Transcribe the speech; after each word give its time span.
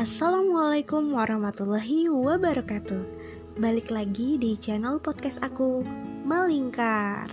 Assalamualaikum 0.00 1.12
warahmatullahi 1.12 2.08
wabarakatuh 2.08 3.04
Balik 3.60 3.92
lagi 3.92 4.40
di 4.40 4.56
channel 4.56 4.96
podcast 4.96 5.44
aku 5.44 5.84
Melingkar 6.24 7.28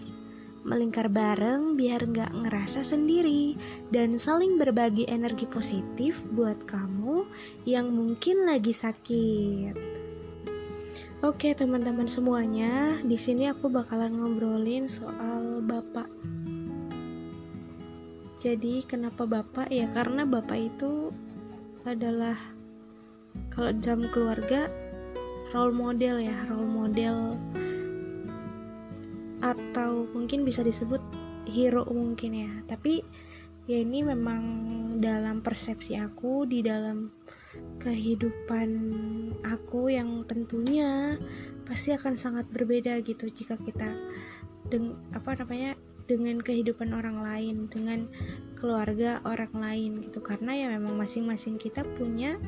Melingkar 0.68 1.08
bareng 1.08 1.80
biar 1.80 2.04
nggak 2.04 2.28
ngerasa 2.28 2.84
sendiri 2.84 3.56
Dan 3.88 4.20
saling 4.20 4.60
berbagi 4.60 5.08
energi 5.08 5.48
positif 5.48 6.20
buat 6.36 6.68
kamu 6.68 7.24
yang 7.64 7.88
mungkin 7.96 8.44
lagi 8.44 8.76
sakit 8.76 9.72
Oke 11.24 11.56
teman-teman 11.56 12.12
semuanya, 12.12 13.00
di 13.00 13.16
sini 13.16 13.48
aku 13.48 13.72
bakalan 13.72 14.12
ngobrolin 14.20 14.92
soal 14.92 15.66
bapak. 15.66 16.06
Jadi 18.38 18.86
kenapa 18.86 19.26
bapak 19.26 19.72
ya? 19.74 19.90
Karena 19.98 20.30
bapak 20.30 20.60
itu 20.62 21.10
adalah 21.88 22.57
kalau 23.54 23.74
dalam 23.78 24.06
keluarga 24.14 24.70
role 25.56 25.74
model 25.74 26.22
ya 26.22 26.38
role 26.52 26.68
model. 26.68 27.38
Atau 29.42 30.10
mungkin 30.12 30.44
bisa 30.44 30.66
disebut 30.66 31.00
hero 31.48 31.88
mungkin 31.88 32.32
ya. 32.36 32.52
Tapi 32.68 33.02
ya 33.68 33.78
ini 33.82 34.04
memang 34.04 34.44
dalam 35.00 35.44
persepsi 35.44 35.96
aku 36.00 36.48
di 36.48 36.64
dalam 36.64 37.12
kehidupan 37.82 38.70
aku 39.46 39.90
yang 39.90 40.26
tentunya 40.30 41.18
pasti 41.66 41.94
akan 41.94 42.14
sangat 42.16 42.46
berbeda 42.54 43.02
gitu 43.02 43.28
jika 43.28 43.58
kita 43.58 43.90
deng 44.70 44.96
apa 45.16 45.36
namanya 45.42 45.74
dengan 46.08 46.40
kehidupan 46.40 46.96
orang 46.96 47.20
lain 47.20 47.68
dengan 47.68 48.08
keluarga 48.56 49.20
orang 49.28 49.52
lain 49.54 49.92
gitu. 50.08 50.24
Karena 50.24 50.56
ya 50.56 50.68
memang 50.72 50.96
masing-masing 50.96 51.60
kita 51.60 51.84
punya 52.00 52.40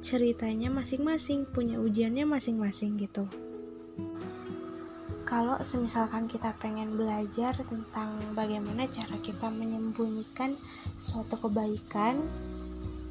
ceritanya 0.00 0.72
masing-masing 0.72 1.44
punya 1.44 1.76
ujiannya 1.76 2.24
masing-masing 2.24 2.96
gitu. 2.96 3.28
Kalau 5.28 5.60
semisalkan 5.62 6.26
kita 6.26 6.56
pengen 6.58 6.98
belajar 6.98 7.54
tentang 7.62 8.18
bagaimana 8.34 8.90
cara 8.90 9.14
kita 9.22 9.46
menyembunyikan 9.46 10.58
suatu 10.98 11.38
kebaikan 11.38 12.18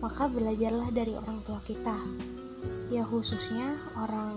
maka 0.03 0.27
belajarlah 0.27 0.91
dari 0.91 1.15
orang 1.15 1.39
tua 1.47 1.63
kita. 1.63 1.95
Ya 2.91 3.07
khususnya 3.07 3.79
orang 3.95 4.35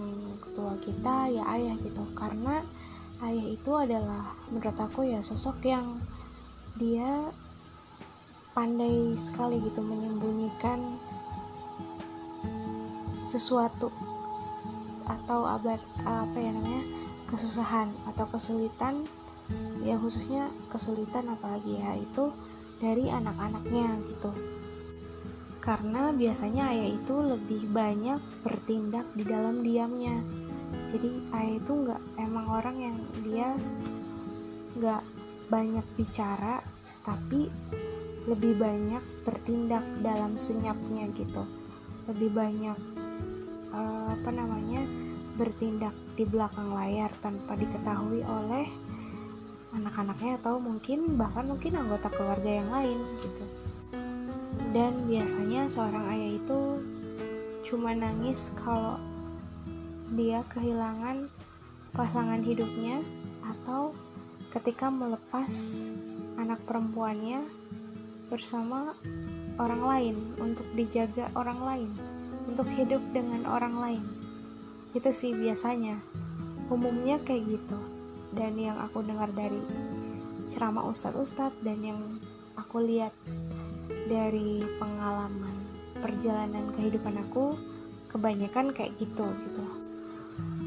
tua 0.54 0.78
kita 0.78 1.32
ya 1.32 1.42
ayah 1.58 1.74
gitu. 1.82 2.06
Karena 2.14 2.62
ayah 3.24 3.46
itu 3.50 3.72
adalah 3.74 4.36
menurut 4.52 4.78
aku 4.78 5.08
ya 5.08 5.18
sosok 5.24 5.58
yang 5.66 5.98
dia 6.78 7.32
pandai 8.52 9.16
sekali 9.16 9.58
gitu 9.64 9.80
menyembunyikan 9.80 11.00
sesuatu 13.32 13.88
atau 15.08 15.48
abad 15.48 15.80
apa 16.04 16.36
ya 16.36 16.52
namanya 16.52 16.84
kesusahan 17.32 17.88
atau 18.12 18.28
kesulitan 18.28 19.08
ya 19.80 19.96
khususnya 19.96 20.52
kesulitan 20.68 21.32
apalagi 21.32 21.80
ya 21.80 21.96
itu 21.96 22.28
dari 22.82 23.08
anak-anaknya 23.08 23.88
gitu. 24.10 24.30
Karena 25.62 26.10
biasanya 26.10 26.74
ayah 26.74 26.90
itu 26.90 27.14
lebih 27.22 27.70
banyak 27.70 28.18
bertindak 28.42 29.06
di 29.14 29.22
dalam 29.22 29.62
diamnya. 29.62 30.18
Jadi 30.90 31.30
ayah 31.30 31.54
itu 31.62 31.72
nggak 31.72 32.02
emang 32.18 32.46
orang 32.50 32.76
yang 32.82 32.96
dia 33.22 33.54
nggak 34.74 35.02
banyak 35.46 35.86
bicara 35.94 36.58
tapi 37.06 37.46
lebih 38.26 38.58
banyak 38.58 39.02
bertindak 39.22 39.86
dalam 40.02 40.34
senyapnya 40.34 41.06
gitu. 41.14 41.46
Lebih 42.10 42.34
banyak 42.34 42.78
apa 44.12 44.28
namanya 44.28 44.84
bertindak 45.40 45.96
di 46.12 46.28
belakang 46.28 46.76
layar 46.76 47.08
tanpa 47.24 47.56
diketahui 47.56 48.20
oleh 48.20 48.68
anak-anaknya 49.72 50.36
atau 50.36 50.60
mungkin 50.60 51.16
bahkan 51.16 51.48
mungkin 51.48 51.72
anggota 51.80 52.12
keluarga 52.12 52.60
yang 52.60 52.68
lain 52.68 52.98
gitu. 53.24 53.44
Dan 54.72 55.08
biasanya 55.08 55.68
seorang 55.68 56.04
ayah 56.12 56.30
itu 56.36 56.60
cuma 57.64 57.96
nangis 57.96 58.52
kalau 58.60 59.00
dia 60.12 60.44
kehilangan 60.52 61.32
pasangan 61.96 62.44
hidupnya 62.44 63.00
atau 63.40 63.96
ketika 64.52 64.92
melepas 64.92 65.88
anak 66.36 66.60
perempuannya 66.68 67.44
bersama 68.28 68.92
orang 69.56 69.82
lain 69.84 70.16
untuk 70.40 70.64
dijaga 70.76 71.28
orang 71.36 71.60
lain 71.60 71.90
untuk 72.46 72.68
hidup 72.72 73.00
dengan 73.14 73.46
orang 73.46 73.74
lain. 73.78 74.04
Itu 74.92 75.10
sih 75.14 75.32
biasanya. 75.36 76.00
Umumnya 76.68 77.20
kayak 77.22 77.58
gitu. 77.58 77.78
Dan 78.32 78.56
yang 78.56 78.80
aku 78.80 79.04
dengar 79.04 79.28
dari 79.32 79.60
ceramah 80.48 80.88
ustadz-ustadz 80.88 81.60
dan 81.64 81.78
yang 81.84 82.00
aku 82.56 82.80
lihat 82.80 83.12
dari 84.08 84.64
pengalaman 84.80 85.56
perjalanan 86.00 86.72
kehidupan 86.76 87.20
aku 87.28 87.56
kebanyakan 88.08 88.72
kayak 88.72 88.96
gitu 89.00 89.28
gitu. 89.28 89.66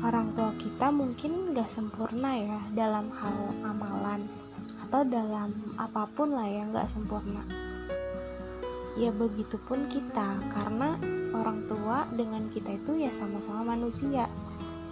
Orang 0.02 0.38
tua 0.38 0.54
kita 0.62 0.94
mungkin 0.94 1.58
gak 1.58 1.74
sempurna 1.74 2.38
ya 2.38 2.60
dalam 2.74 3.10
hal 3.14 3.34
amalan 3.66 4.22
atau 4.86 5.02
dalam 5.02 5.50
apa 5.82 6.06
pun 6.14 6.34
lah 6.34 6.46
yang 6.46 6.70
gak 6.70 6.90
sempurna 6.94 7.65
ya 8.96 9.12
begitupun 9.12 9.92
kita 9.92 10.40
karena 10.56 10.96
orang 11.36 11.68
tua 11.68 12.08
dengan 12.16 12.48
kita 12.48 12.80
itu 12.80 13.04
ya 13.04 13.12
sama-sama 13.12 13.76
manusia. 13.76 14.28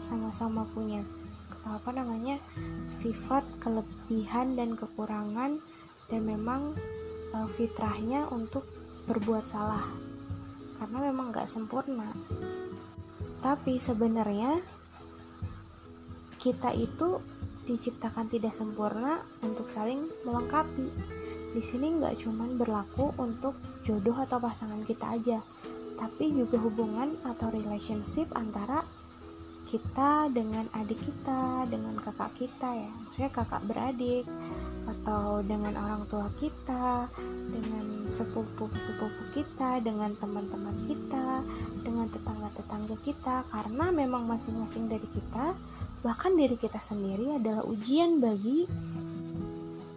Sama-sama 0.04 0.68
punya 0.76 1.04
apa 1.64 1.96
namanya 1.96 2.44
sifat 2.92 3.48
kelebihan 3.64 4.60
dan 4.60 4.76
kekurangan 4.76 5.64
dan 6.12 6.22
memang 6.28 6.76
e, 7.32 7.38
fitrahnya 7.56 8.28
untuk 8.28 8.68
berbuat 9.08 9.48
salah. 9.48 9.88
Karena 10.76 11.08
memang 11.08 11.32
gak 11.32 11.48
sempurna. 11.48 12.12
Tapi 13.40 13.80
sebenarnya 13.80 14.60
kita 16.44 16.76
itu 16.76 17.24
diciptakan 17.64 18.28
tidak 18.28 18.52
sempurna 18.52 19.24
untuk 19.40 19.72
saling 19.72 20.12
melengkapi. 20.28 20.92
Di 21.56 21.62
sini 21.64 21.96
nggak 21.96 22.28
cuman 22.28 22.60
berlaku 22.60 23.16
untuk 23.16 23.56
jodoh 23.84 24.16
atau 24.16 24.40
pasangan 24.40 24.82
kita 24.88 25.06
aja, 25.20 25.40
tapi 26.00 26.34
juga 26.34 26.58
hubungan 26.60 27.20
atau 27.28 27.52
relationship 27.54 28.32
antara 28.34 28.84
kita 29.64 30.28
dengan 30.34 30.68
adik 30.76 31.00
kita, 31.00 31.68
dengan 31.72 31.96
kakak 32.04 32.36
kita 32.36 32.70
ya, 32.76 32.92
maksudnya 32.92 33.32
kakak 33.32 33.64
beradik, 33.64 34.26
atau 34.84 35.40
dengan 35.44 35.80
orang 35.80 36.04
tua 36.12 36.28
kita, 36.36 37.08
dengan 37.48 38.04
sepupu-sepupu 38.12 39.24
kita, 39.32 39.80
dengan 39.80 40.12
teman-teman 40.20 40.76
kita, 40.84 41.40
dengan 41.84 42.12
tetangga-tetangga 42.12 42.96
kita, 43.08 43.48
karena 43.48 43.86
memang 43.96 44.28
masing-masing 44.28 44.92
dari 44.92 45.08
kita 45.08 45.56
bahkan 46.04 46.36
diri 46.36 46.60
kita 46.60 46.84
sendiri 46.84 47.40
adalah 47.40 47.64
ujian 47.64 48.20
bagi 48.20 48.68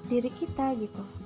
diri 0.07 0.31
kita 0.31 0.71
gitu 0.79 1.26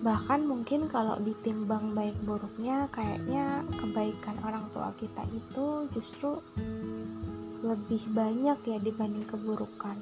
bahkan 0.00 0.48
mungkin 0.48 0.88
kalau 0.88 1.20
ditimbang 1.20 1.92
baik 1.92 2.16
buruknya 2.24 2.88
kayaknya 2.88 3.60
kebaikan 3.76 4.36
orang 4.48 4.64
tua 4.72 4.96
kita 4.96 5.28
itu 5.28 5.84
justru 5.92 6.40
lebih 7.60 8.00
banyak 8.16 8.56
ya 8.64 8.78
dibanding 8.80 9.28
keburukan. 9.28 10.00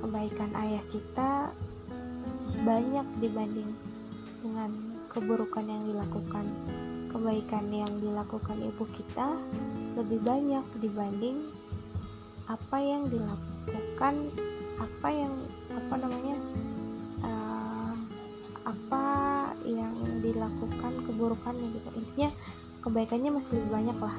Kebaikan 0.00 0.56
ayah 0.56 0.80
kita 0.88 1.52
lebih 2.48 2.64
banyak 2.64 3.06
dibanding 3.20 3.70
dengan 4.40 4.70
keburukan 5.12 5.68
yang 5.68 5.84
dilakukan. 5.84 6.44
Kebaikan 7.12 7.68
yang 7.68 7.92
dilakukan 8.00 8.56
ibu 8.56 8.84
kita 8.96 9.36
lebih 10.00 10.24
banyak 10.24 10.64
dibanding 10.80 11.52
apa 12.48 12.80
yang 12.80 13.04
dilakukan 13.12 14.32
apa 14.80 15.08
yang 15.12 15.34
apa 15.68 15.94
namanya 16.00 16.36
keburukannya 21.18 21.66
gitu. 21.74 21.88
Intinya 21.98 22.30
kebaikannya 22.86 23.30
masih 23.34 23.58
lebih 23.58 23.70
banyak 23.74 23.98
lah. 23.98 24.16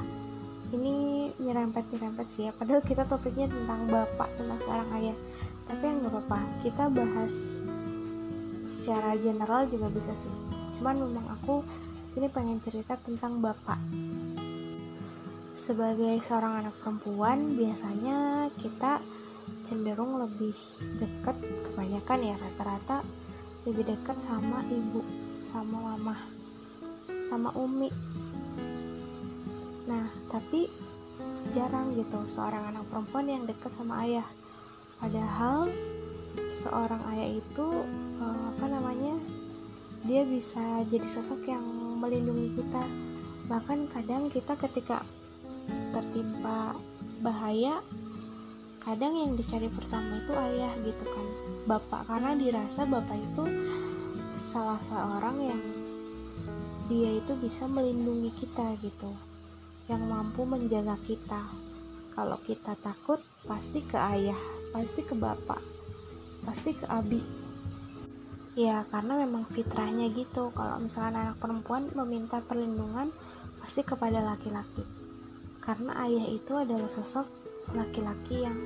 Ini 0.76 0.94
nyerempet 1.40 1.88
nyerempet 1.96 2.28
sih 2.28 2.44
ya. 2.46 2.52
Padahal 2.52 2.84
kita 2.84 3.08
topiknya 3.08 3.48
tentang 3.48 3.88
bapak 3.88 4.28
tentang 4.36 4.60
seorang 4.60 4.90
ayah. 5.00 5.18
Tapi 5.64 5.82
yang 5.88 6.04
nggak 6.04 6.12
apa-apa 6.12 6.40
kita 6.60 6.92
bahas 6.92 7.64
secara 8.68 9.16
general 9.16 9.64
juga 9.72 9.88
bisa 9.88 10.12
sih. 10.12 10.30
Cuman 10.76 11.00
memang 11.00 11.40
aku 11.40 11.64
sini 12.12 12.28
pengen 12.28 12.60
cerita 12.60 13.00
tentang 13.00 13.40
bapak. 13.40 13.80
Sebagai 15.56 16.20
seorang 16.20 16.68
anak 16.68 16.76
perempuan 16.84 17.56
biasanya 17.56 18.48
kita 18.60 19.00
cenderung 19.64 20.20
lebih 20.20 20.56
dekat 21.02 21.36
kebanyakan 21.42 22.20
ya 22.22 22.36
rata-rata 22.38 23.04
lebih 23.68 23.92
dekat 23.92 24.16
sama 24.22 24.64
ibu 24.72 25.04
sama 25.44 25.94
mama 25.94 26.39
sama 27.30 27.54
umi. 27.54 27.94
Nah 29.86 30.10
tapi 30.28 30.68
jarang 31.54 31.96
gitu 31.98 32.26
seorang 32.30 32.74
anak 32.74 32.86
perempuan 32.90 33.30
yang 33.30 33.44
dekat 33.46 33.72
sama 33.74 34.04
ayah. 34.06 34.28
Padahal 35.00 35.72
seorang 36.52 37.00
ayah 37.16 37.40
itu 37.40 37.68
uh, 38.20 38.44
apa 38.52 38.66
namanya 38.68 39.16
dia 40.04 40.26
bisa 40.26 40.84
jadi 40.90 41.08
sosok 41.08 41.48
yang 41.48 41.64
melindungi 42.02 42.58
kita. 42.58 42.84
Bahkan 43.48 43.90
kadang 43.94 44.30
kita 44.30 44.54
ketika 44.58 45.06
tertimpa 45.94 46.78
bahaya 47.20 47.82
kadang 48.80 49.12
yang 49.12 49.36
dicari 49.36 49.68
pertama 49.68 50.24
itu 50.24 50.34
ayah 50.34 50.74
gitu 50.82 51.04
kan 51.06 51.26
bapak. 51.66 52.02
Karena 52.06 52.38
dirasa 52.38 52.86
bapak 52.86 53.18
itu 53.18 53.44
salah 54.38 54.80
seorang 54.86 55.38
yang 55.42 55.62
dia 56.90 57.22
itu 57.22 57.38
bisa 57.38 57.70
melindungi 57.70 58.34
kita 58.34 58.74
gitu 58.82 59.14
yang 59.86 60.10
mampu 60.10 60.42
menjaga 60.42 60.98
kita. 61.06 61.46
Kalau 62.18 62.42
kita 62.42 62.74
takut 62.82 63.22
pasti 63.46 63.86
ke 63.86 63.94
ayah 63.94 64.38
pasti 64.74 65.06
ke 65.06 65.14
bapak 65.14 65.62
pasti 66.42 66.74
ke 66.74 66.90
abi. 66.90 67.22
Ya 68.58 68.90
karena 68.90 69.22
memang 69.22 69.46
fitrahnya 69.54 70.10
gitu. 70.10 70.50
Kalau 70.50 70.82
misalkan 70.82 71.14
anak 71.14 71.38
perempuan 71.38 71.94
meminta 71.94 72.42
perlindungan 72.42 73.14
pasti 73.62 73.86
kepada 73.86 74.26
laki-laki. 74.26 74.82
Karena 75.62 75.94
ayah 76.10 76.26
itu 76.26 76.58
adalah 76.58 76.90
sosok 76.90 77.30
laki-laki 77.78 78.50
yang 78.50 78.58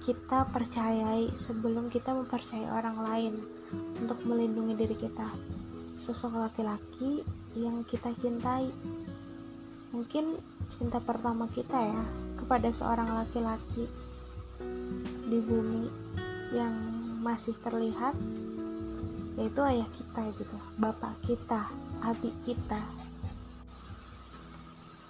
kita 0.00 0.48
percayai 0.48 1.28
sebelum 1.36 1.92
kita 1.92 2.16
mempercayai 2.16 2.72
orang 2.72 3.04
lain 3.04 3.34
untuk 4.00 4.16
melindungi 4.24 4.72
diri 4.78 4.96
kita 4.96 5.28
sosok 5.96 6.36
laki-laki 6.36 7.24
yang 7.56 7.82
kita 7.88 8.12
cintai. 8.12 8.68
Mungkin 9.96 10.36
cinta 10.68 11.00
pertama 11.00 11.48
kita 11.48 11.80
ya 11.80 12.04
kepada 12.36 12.68
seorang 12.68 13.08
laki-laki 13.16 13.88
di 15.26 15.38
bumi 15.40 15.88
yang 16.52 16.74
masih 17.24 17.56
terlihat 17.64 18.14
yaitu 19.36 19.60
ayah 19.68 19.88
kita 19.92 20.22
gitu 20.36 20.56
bapak 20.80 21.16
kita 21.24 21.68
adik 22.04 22.32
kita. 22.44 22.80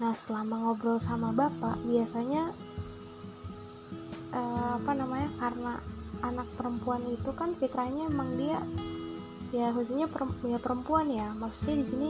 Nah 0.03 0.15
selama 0.15 0.71
ngobrol 0.71 1.03
sama 1.03 1.31
bapak 1.35 1.83
biasanya 1.83 2.55
eh, 4.35 4.71
apa 4.79 4.93
namanya 4.95 5.31
karena 5.39 5.75
anak 6.25 6.49
perempuan 6.57 7.05
itu 7.11 7.31
kan 7.37 7.53
fitrahnya 7.59 8.09
emang 8.09 8.35
dia 8.41 8.59
ya 9.55 9.71
khususnya 9.75 10.09
ya 10.47 10.59
perempuan 10.59 11.07
ya. 11.11 11.29
Maksudnya 11.37 11.77
di 11.83 11.87
sini 11.87 12.09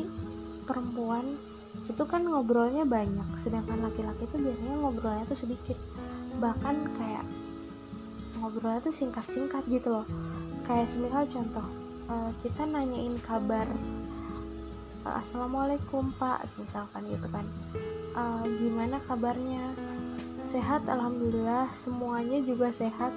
perempuan 0.65 1.37
itu 1.87 2.03
kan 2.09 2.25
ngobrolnya 2.25 2.89
banyak 2.89 3.37
sedangkan 3.37 3.85
laki-laki 3.85 4.25
itu 4.25 4.37
biasanya 4.41 4.77
ngobrolnya 4.81 5.25
tuh 5.29 5.39
sedikit. 5.39 5.79
Bahkan 6.41 6.77
kayak 6.97 7.25
ngobrolnya 8.41 8.81
tuh 8.85 8.95
singkat-singkat 8.95 9.65
gitu 9.69 9.93
loh. 9.93 10.07
Kayak 10.67 10.91
semisal 10.91 11.25
contoh 11.31 11.67
uh, 12.11 12.31
kita 12.43 12.67
nanyain 12.67 13.15
kabar 13.23 13.67
assalamualaikum 15.07 16.11
pak 16.19 16.43
misalkan 16.59 17.07
gitu 17.07 17.29
kan. 17.31 17.47
Uh, 18.17 18.43
gimana 18.59 18.99
kabarnya? 19.07 19.71
Sehat 20.47 20.87
alhamdulillah 20.87 21.75
semuanya 21.75 22.39
juga 22.39 22.71
sehat 22.71 23.11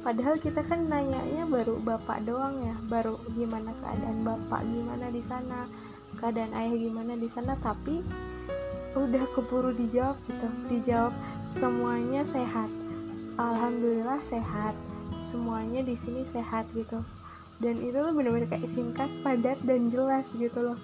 padahal 0.00 0.36
kita 0.40 0.64
kan 0.64 0.88
nanyanya 0.88 1.44
baru 1.46 1.76
bapak 1.80 2.24
doang 2.24 2.60
ya. 2.64 2.76
Baru 2.88 3.20
gimana 3.36 3.72
keadaan 3.80 4.24
bapak 4.24 4.64
gimana 4.64 5.06
di 5.12 5.22
sana 5.22 5.68
keadaan 6.18 6.52
ayah 6.52 6.74
gimana 6.76 7.16
di 7.16 7.28
sana 7.30 7.56
tapi 7.60 8.04
udah 8.96 9.24
keburu 9.36 9.70
dijawab 9.76 10.18
gitu. 10.26 10.48
Dijawab 10.68 11.14
semuanya 11.46 12.26
sehat. 12.26 12.68
Alhamdulillah 13.38 14.20
sehat. 14.20 14.74
Semuanya 15.24 15.84
di 15.84 15.94
sini 15.94 16.26
sehat 16.28 16.68
gitu. 16.72 17.00
Dan 17.60 17.76
itu 17.78 17.96
tuh 17.96 18.12
bener-bener 18.16 18.48
kayak 18.48 18.72
singkat 18.72 19.08
padat 19.20 19.60
dan 19.62 19.92
jelas 19.92 20.32
gitu 20.32 20.72
loh. 20.72 20.78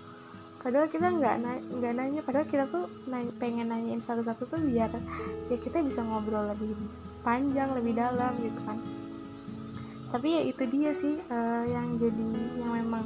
Padahal 0.60 0.90
kita 0.90 1.08
nggak 1.08 1.36
na 1.40 1.52
nggak 1.62 1.92
nanya. 1.96 2.20
Padahal 2.20 2.46
kita 2.46 2.68
tuh 2.68 2.86
nanya, 3.08 3.32
pengen 3.40 3.72
nanyain 3.72 4.02
satu-satu 4.04 4.44
tuh 4.44 4.60
biar 4.60 4.92
ya 5.48 5.56
kita 5.56 5.80
bisa 5.80 6.04
ngobrol 6.04 6.52
lebih 6.52 6.76
panjang 7.26 7.74
lebih 7.74 7.98
dalam 7.98 8.38
gitu 8.38 8.60
kan 8.62 8.78
tapi 10.10 10.38
ya 10.38 10.42
itu 10.46 10.62
dia 10.70 10.90
sih 10.94 11.18
uh, 11.28 11.64
yang 11.66 11.98
jadi 11.98 12.26
yang 12.60 12.72
memang 12.84 13.04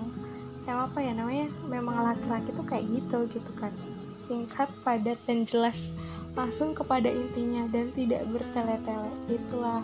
yang 0.69 0.79
apa 0.85 0.99
ya 1.00 1.12
namanya 1.17 1.49
memang 1.67 1.97
laki-laki 2.05 2.50
tuh 2.52 2.67
kayak 2.69 2.85
gitu 2.88 3.19
gitu 3.32 3.52
kan. 3.56 3.73
Singkat 4.20 4.69
padat 4.85 5.19
dan 5.25 5.49
jelas 5.49 5.91
langsung 6.37 6.76
kepada 6.76 7.08
intinya 7.08 7.64
dan 7.73 7.91
tidak 7.97 8.23
bertele-tele. 8.29 9.11
Itulah 9.26 9.82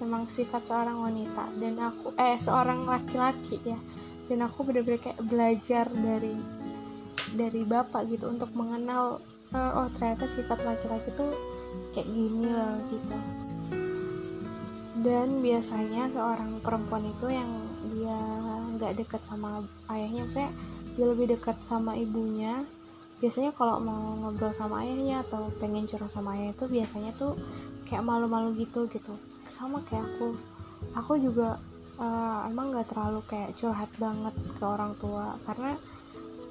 memang 0.00 0.26
sifat 0.32 0.66
seorang 0.66 0.98
wanita. 0.98 1.44
Dan 1.60 1.76
aku 1.78 2.16
eh 2.16 2.40
seorang 2.40 2.88
laki-laki 2.88 3.60
ya. 3.62 3.78
Dan 4.26 4.42
aku 4.42 4.66
benar-benar 4.66 4.98
kayak 4.98 5.20
belajar 5.22 5.86
dari 5.92 6.34
dari 7.36 7.62
bapak 7.62 8.08
gitu 8.10 8.32
untuk 8.32 8.50
mengenal 8.56 9.20
uh, 9.52 9.84
oh 9.84 9.88
ternyata 9.98 10.26
sifat 10.26 10.62
laki-laki 10.62 11.10
tuh 11.14 11.30
kayak 11.92 12.08
gini 12.08 12.48
loh 12.48 12.76
gitu 12.90 13.16
dan 15.04 15.44
biasanya 15.44 16.08
seorang 16.08 16.60
perempuan 16.64 17.04
itu 17.04 17.28
yang 17.28 17.50
dia 17.92 18.20
nggak 18.76 18.96
dekat 18.96 19.22
sama 19.24 19.64
ayahnya 19.92 20.24
saya 20.28 20.50
dia 20.96 21.04
lebih 21.04 21.36
dekat 21.36 21.60
sama 21.60 21.92
ibunya. 21.92 22.64
Biasanya 23.20 23.52
kalau 23.56 23.80
mau 23.80 24.16
ngobrol 24.16 24.52
sama 24.52 24.84
ayahnya 24.84 25.24
atau 25.24 25.48
pengen 25.56 25.88
curhat 25.88 26.12
sama 26.12 26.36
ayah 26.36 26.52
itu 26.52 26.64
biasanya 26.68 27.12
tuh 27.16 27.36
kayak 27.84 28.04
malu-malu 28.04 28.56
gitu 28.56 28.88
gitu. 28.88 29.12
Sama 29.44 29.84
kayak 29.88 30.04
aku. 30.04 30.36
Aku 30.96 31.20
juga 31.20 31.60
uh, 32.00 32.48
emang 32.48 32.72
nggak 32.72 32.92
terlalu 32.92 33.20
kayak 33.28 33.56
curhat 33.60 33.88
banget 34.00 34.32
ke 34.56 34.64
orang 34.64 34.92
tua. 35.00 35.36
Karena 35.44 35.76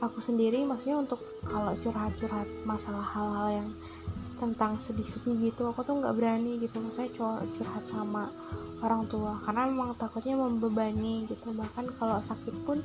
aku 0.02 0.22
sendiri 0.22 0.62
maksudnya 0.66 1.02
untuk 1.02 1.22
kalau 1.46 1.74
curhat-curhat 1.82 2.50
masalah 2.66 3.06
hal-hal 3.14 3.62
yang 3.62 3.70
tentang 4.36 4.78
sedih-sedih 4.78 5.52
gitu 5.52 5.72
aku 5.72 5.84
tuh 5.84 6.00
nggak 6.00 6.16
berani 6.16 6.60
gitu. 6.60 6.80
Maksudnya 6.84 7.12
curhat 7.56 7.84
sama 7.88 8.32
orang 8.84 9.08
tua 9.08 9.40
karena 9.44 9.68
memang 9.68 9.96
takutnya 9.96 10.36
membebani 10.36 11.26
gitu. 11.26 11.56
Bahkan 11.56 11.96
kalau 11.98 12.20
sakit 12.20 12.56
pun 12.68 12.84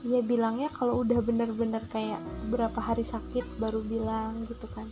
dia 0.00 0.24
bilangnya 0.24 0.72
kalau 0.72 1.04
udah 1.04 1.20
bener-bener 1.20 1.84
kayak 1.92 2.20
berapa 2.48 2.76
hari 2.80 3.04
sakit 3.04 3.60
baru 3.60 3.84
bilang 3.84 4.48
gitu 4.48 4.64
kan. 4.72 4.88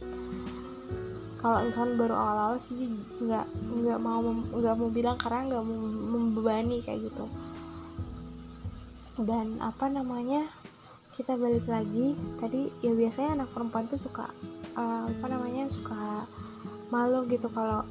Kalau 1.38 1.62
misalnya 1.62 1.95
baru 1.97 2.15
awal-awal 2.19 2.59
sih 2.59 2.91
nggak 3.23 3.47
nggak 3.85 3.99
mau 4.03 4.21
nggak 4.53 4.75
mau 4.75 4.91
bilang 4.91 5.17
karena 5.17 5.55
nggak 5.55 5.65
mau 5.65 5.79
membebani 6.19 6.83
kayak 6.85 7.09
gitu. 7.09 7.25
Dan 9.19 9.59
apa 9.62 9.87
namanya 9.87 10.50
kita 11.15 11.35
balik 11.35 11.67
lagi 11.67 12.15
tadi 12.38 12.71
ya 12.79 12.95
biasanya 12.95 13.43
anak 13.43 13.50
perempuan 13.50 13.91
tuh 13.91 13.99
suka 13.99 14.31
uh, 14.78 15.11
apa 15.11 15.26
namanya 15.26 15.66
suka 15.66 16.23
malu 16.94 17.26
gitu 17.26 17.50
kalau 17.50 17.82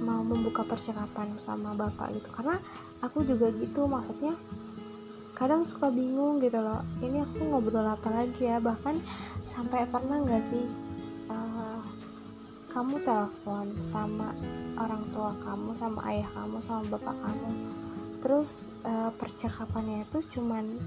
mau 0.00 0.24
membuka 0.24 0.64
percakapan 0.64 1.36
sama 1.44 1.76
bapak 1.76 2.16
gitu. 2.16 2.28
Karena 2.32 2.56
aku 3.04 3.20
juga 3.28 3.52
gitu 3.52 3.84
maksudnya 3.84 4.32
kadang 5.36 5.62
suka 5.68 5.92
bingung 5.92 6.40
gitu 6.40 6.56
loh. 6.56 6.80
Ini 7.04 7.28
aku 7.28 7.44
ngobrol 7.52 7.84
apa 7.84 8.08
lagi 8.08 8.48
ya? 8.48 8.56
Bahkan 8.58 8.96
sampai 9.44 9.84
pernah 9.92 10.24
nggak 10.24 10.40
sih 10.40 10.64
kamu 12.74 13.06
telepon 13.06 13.70
sama 13.86 14.34
orang 14.74 15.06
tua 15.14 15.30
kamu 15.46 15.78
sama 15.78 16.10
ayah 16.10 16.26
kamu 16.34 16.58
sama 16.58 16.82
bapak 16.90 17.14
kamu? 17.22 17.50
Terus 18.18 18.66
uh, 18.82 19.14
percakapannya 19.14 20.02
itu 20.02 20.18
cuman 20.34 20.82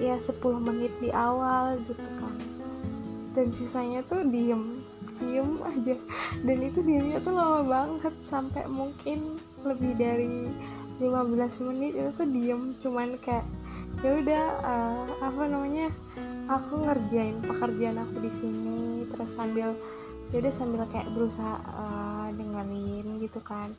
ya 0.00 0.16
10 0.16 0.40
menit 0.56 0.88
di 1.04 1.12
awal 1.12 1.76
gitu 1.84 2.08
kan 2.16 2.57
dan 3.38 3.54
sisanya 3.54 4.02
tuh 4.02 4.26
diem 4.26 4.82
diem 5.22 5.62
aja. 5.62 5.94
Dan 6.42 6.58
itu 6.58 6.82
diemnya 6.82 7.22
tuh 7.22 7.38
lama 7.38 7.62
banget 7.62 8.14
sampai 8.26 8.66
mungkin 8.66 9.38
lebih 9.62 9.94
dari 9.94 10.50
15 10.98 11.66
menit 11.70 11.94
itu 11.94 12.10
tuh 12.18 12.26
diem. 12.26 12.74
Cuman 12.82 13.14
kayak 13.22 13.46
ya 14.02 14.10
udah 14.18 14.44
uh, 14.62 15.06
apa 15.22 15.42
namanya 15.46 15.86
aku 16.50 16.82
ngerjain 16.82 17.38
pekerjaan 17.46 17.98
aku 18.02 18.22
di 18.22 18.30
sini 18.30 19.06
terus 19.10 19.34
sambil 19.34 19.74
jadi 20.30 20.54
sambil 20.54 20.86
kayak 20.86 21.10
berusaha 21.14 21.58
uh, 21.66 22.30
dengerin 22.34 23.18
gitu 23.18 23.42
kan 23.42 23.74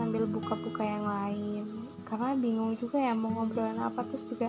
sambil 0.00 0.24
buka-buka 0.24 0.80
yang 0.80 1.04
lain. 1.04 1.64
Karena 2.08 2.32
bingung 2.32 2.72
juga 2.80 2.96
ya 2.96 3.12
mau 3.12 3.28
ngobrolin 3.28 3.76
apa 3.76 4.08
terus 4.08 4.24
juga 4.24 4.48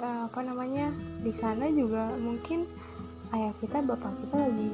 uh, 0.00 0.28
apa 0.28 0.40
namanya 0.44 0.92
di 1.20 1.32
sana 1.32 1.68
juga 1.72 2.12
mungkin 2.16 2.68
ayah 3.34 3.52
kita 3.58 3.82
bapak 3.82 4.12
kita 4.26 4.36
lagi 4.48 4.70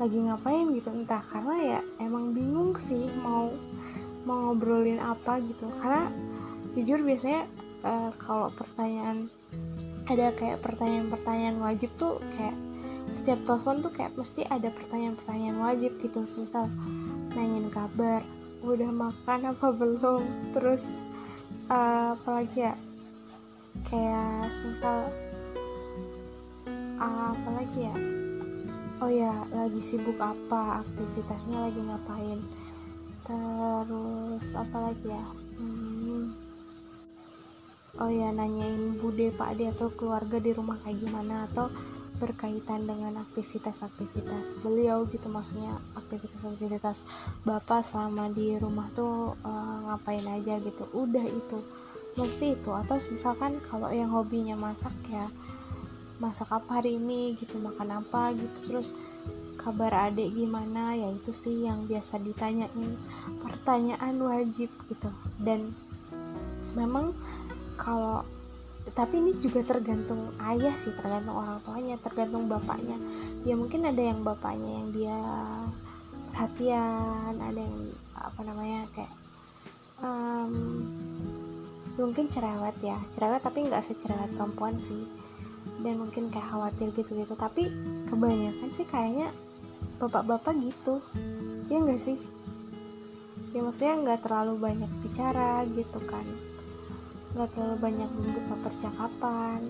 lagi 0.00 0.18
ngapain 0.18 0.66
gitu. 0.74 0.88
Entah 0.90 1.22
karena 1.28 1.56
ya 1.60 1.80
emang 2.00 2.32
bingung 2.32 2.72
sih 2.76 3.08
mau 3.20 3.52
mau 4.24 4.50
ngobrolin 4.50 5.00
apa 5.00 5.40
gitu. 5.44 5.68
Karena 5.80 6.08
jujur 6.76 7.04
biasanya 7.04 7.44
uh, 7.84 8.10
kalau 8.16 8.48
pertanyaan 8.52 9.28
ada 10.10 10.34
kayak 10.34 10.58
pertanyaan-pertanyaan 10.64 11.58
wajib 11.62 11.90
tuh 11.94 12.18
kayak 12.34 12.56
setiap 13.10 13.42
telepon 13.46 13.82
tuh 13.82 13.92
kayak 13.94 14.14
pasti 14.14 14.42
ada 14.46 14.70
pertanyaan-pertanyaan 14.70 15.58
wajib 15.58 15.92
gitu. 16.02 16.24
Misal 16.24 16.66
nanyain 17.36 17.70
kabar 17.70 18.22
udah 18.60 18.90
makan 18.90 19.54
apa 19.54 19.66
belum? 19.72 20.22
Terus 20.56 20.96
uh, 21.70 22.16
apalagi 22.18 22.66
ya 22.66 22.74
kayak 23.88 24.50
misal 24.64 25.08
uh, 27.00 27.32
apalagi 27.32 27.88
ya? 27.88 27.96
Oh 29.00 29.08
ya 29.08 29.32
lagi 29.48 29.80
sibuk 29.80 30.20
apa 30.20 30.84
aktivitasnya 30.84 31.56
lagi 31.68 31.80
ngapain? 31.80 32.40
Terus 33.24 34.46
apalagi 34.52 35.08
ya? 35.08 35.24
Hmm, 35.56 36.36
oh 37.96 38.10
ya 38.12 38.28
nanyain 38.28 39.00
bude 39.00 39.32
pak 39.32 39.56
ade 39.56 39.72
atau 39.72 39.88
keluarga 39.96 40.36
di 40.36 40.52
rumah 40.52 40.76
kayak 40.84 41.00
gimana? 41.00 41.48
Atau 41.48 41.72
berkaitan 42.20 42.84
dengan 42.84 43.24
aktivitas-aktivitas 43.24 44.60
beliau 44.60 45.08
gitu 45.08 45.32
maksudnya 45.32 45.80
aktivitas-aktivitas 45.96 47.08
bapak 47.48 47.80
selama 47.80 48.28
di 48.28 48.60
rumah 48.60 48.92
tuh 48.92 49.32
uh, 49.40 49.76
ngapain 49.88 50.28
aja 50.28 50.60
gitu. 50.60 50.84
Udah 50.92 51.24
itu 51.24 51.64
mesti 52.18 52.56
itu. 52.58 52.70
Atau 52.72 52.98
misalkan 53.10 53.60
kalau 53.66 53.90
yang 53.90 54.10
hobinya 54.10 54.56
masak 54.56 54.94
ya 55.10 55.30
masak 56.20 56.52
apa 56.52 56.84
hari 56.84 57.00
ini 57.00 57.32
gitu 57.40 57.56
makan 57.56 58.04
apa 58.04 58.36
gitu 58.36 58.58
terus 58.68 58.92
kabar 59.56 60.12
adik 60.12 60.36
gimana 60.36 60.92
ya 60.92 61.08
itu 61.12 61.32
sih 61.32 61.66
yang 61.68 61.84
biasa 61.86 62.18
ditanyain. 62.22 62.96
Pertanyaan 63.44 64.16
wajib 64.20 64.70
gitu. 64.88 65.10
Dan 65.38 65.74
memang 66.74 67.12
kalau 67.76 68.24
tapi 68.96 69.20
ini 69.20 69.36
juga 69.38 69.62
tergantung 69.62 70.32
ayah 70.40 70.74
sih 70.80 70.90
tergantung 70.96 71.36
orang 71.36 71.60
tuanya 71.62 71.96
tergantung 72.00 72.48
bapaknya. 72.48 72.96
Ya 73.44 73.54
mungkin 73.54 73.84
ada 73.86 74.00
yang 74.00 74.24
bapaknya 74.24 74.70
yang 74.80 74.88
dia 74.90 75.18
perhatian 76.30 77.36
ada 77.36 77.60
yang 77.60 77.92
apa 78.16 78.40
namanya 78.40 78.80
kayak 78.96 79.12
um, 80.00 80.52
mungkin 82.00 82.26
cerewet 82.32 82.76
ya. 82.80 82.98
Cerewet 83.12 83.42
tapi 83.44 83.68
nggak 83.68 83.84
secerewet 83.84 84.32
perempuan 84.34 84.80
sih. 84.80 85.04
Dan 85.80 86.00
mungkin 86.00 86.32
kayak 86.32 86.48
khawatir 86.48 86.88
gitu-gitu. 86.96 87.36
Tapi 87.36 87.68
kebanyakan 88.08 88.68
sih 88.72 88.86
kayaknya 88.88 89.30
bapak-bapak 90.00 90.56
gitu. 90.64 91.04
Ya 91.68 91.76
nggak 91.78 92.00
sih? 92.00 92.16
Ya 93.50 93.60
maksudnya 93.66 93.94
nggak 93.98 94.20
terlalu 94.24 94.54
banyak 94.58 94.90
bicara 95.02 95.66
gitu 95.74 96.00
kan. 96.06 96.24
Nggak 97.34 97.50
terlalu 97.54 97.76
banyak 97.78 98.10
membuka 98.10 98.54
percakapan. 98.70 99.60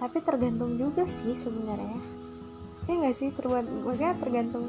Tapi 0.00 0.18
tergantung 0.24 0.76
juga 0.80 1.04
sih 1.04 1.36
sebenarnya. 1.36 2.00
Ya 2.88 2.92
nggak 2.96 3.16
sih? 3.16 3.28
Tergantung 3.32 3.84
maksudnya 3.84 4.14
tergantung 4.16 4.66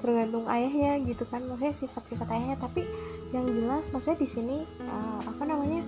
tergantung 0.00 0.44
ayahnya 0.48 0.98
gitu 1.04 1.24
kan. 1.26 1.46
Maksudnya 1.46 1.74
sifat-sifat 1.74 2.26
ayahnya. 2.30 2.56
Tapi 2.58 2.82
yang 3.30 3.46
jelas 3.46 3.86
maksudnya 3.94 4.18
di 4.22 4.28
sini 4.28 4.56
uh, 4.82 5.20
apa 5.22 5.42
namanya 5.46 5.82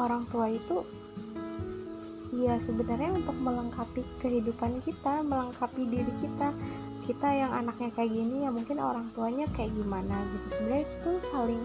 orang 0.00 0.24
tua 0.32 0.48
itu 0.48 0.82
ya 2.34 2.58
sebenarnya 2.58 3.14
untuk 3.14 3.36
melengkapi 3.38 4.02
kehidupan 4.18 4.82
kita 4.82 5.22
melengkapi 5.22 5.86
diri 5.86 6.12
kita 6.18 6.50
kita 7.04 7.28
yang 7.30 7.52
anaknya 7.52 7.92
kayak 7.94 8.10
gini 8.10 8.48
ya 8.48 8.50
mungkin 8.50 8.80
orang 8.80 9.06
tuanya 9.12 9.46
kayak 9.52 9.70
gimana 9.76 10.24
gitu 10.34 10.46
sebenarnya 10.58 10.86
itu 10.88 11.10
saling 11.30 11.62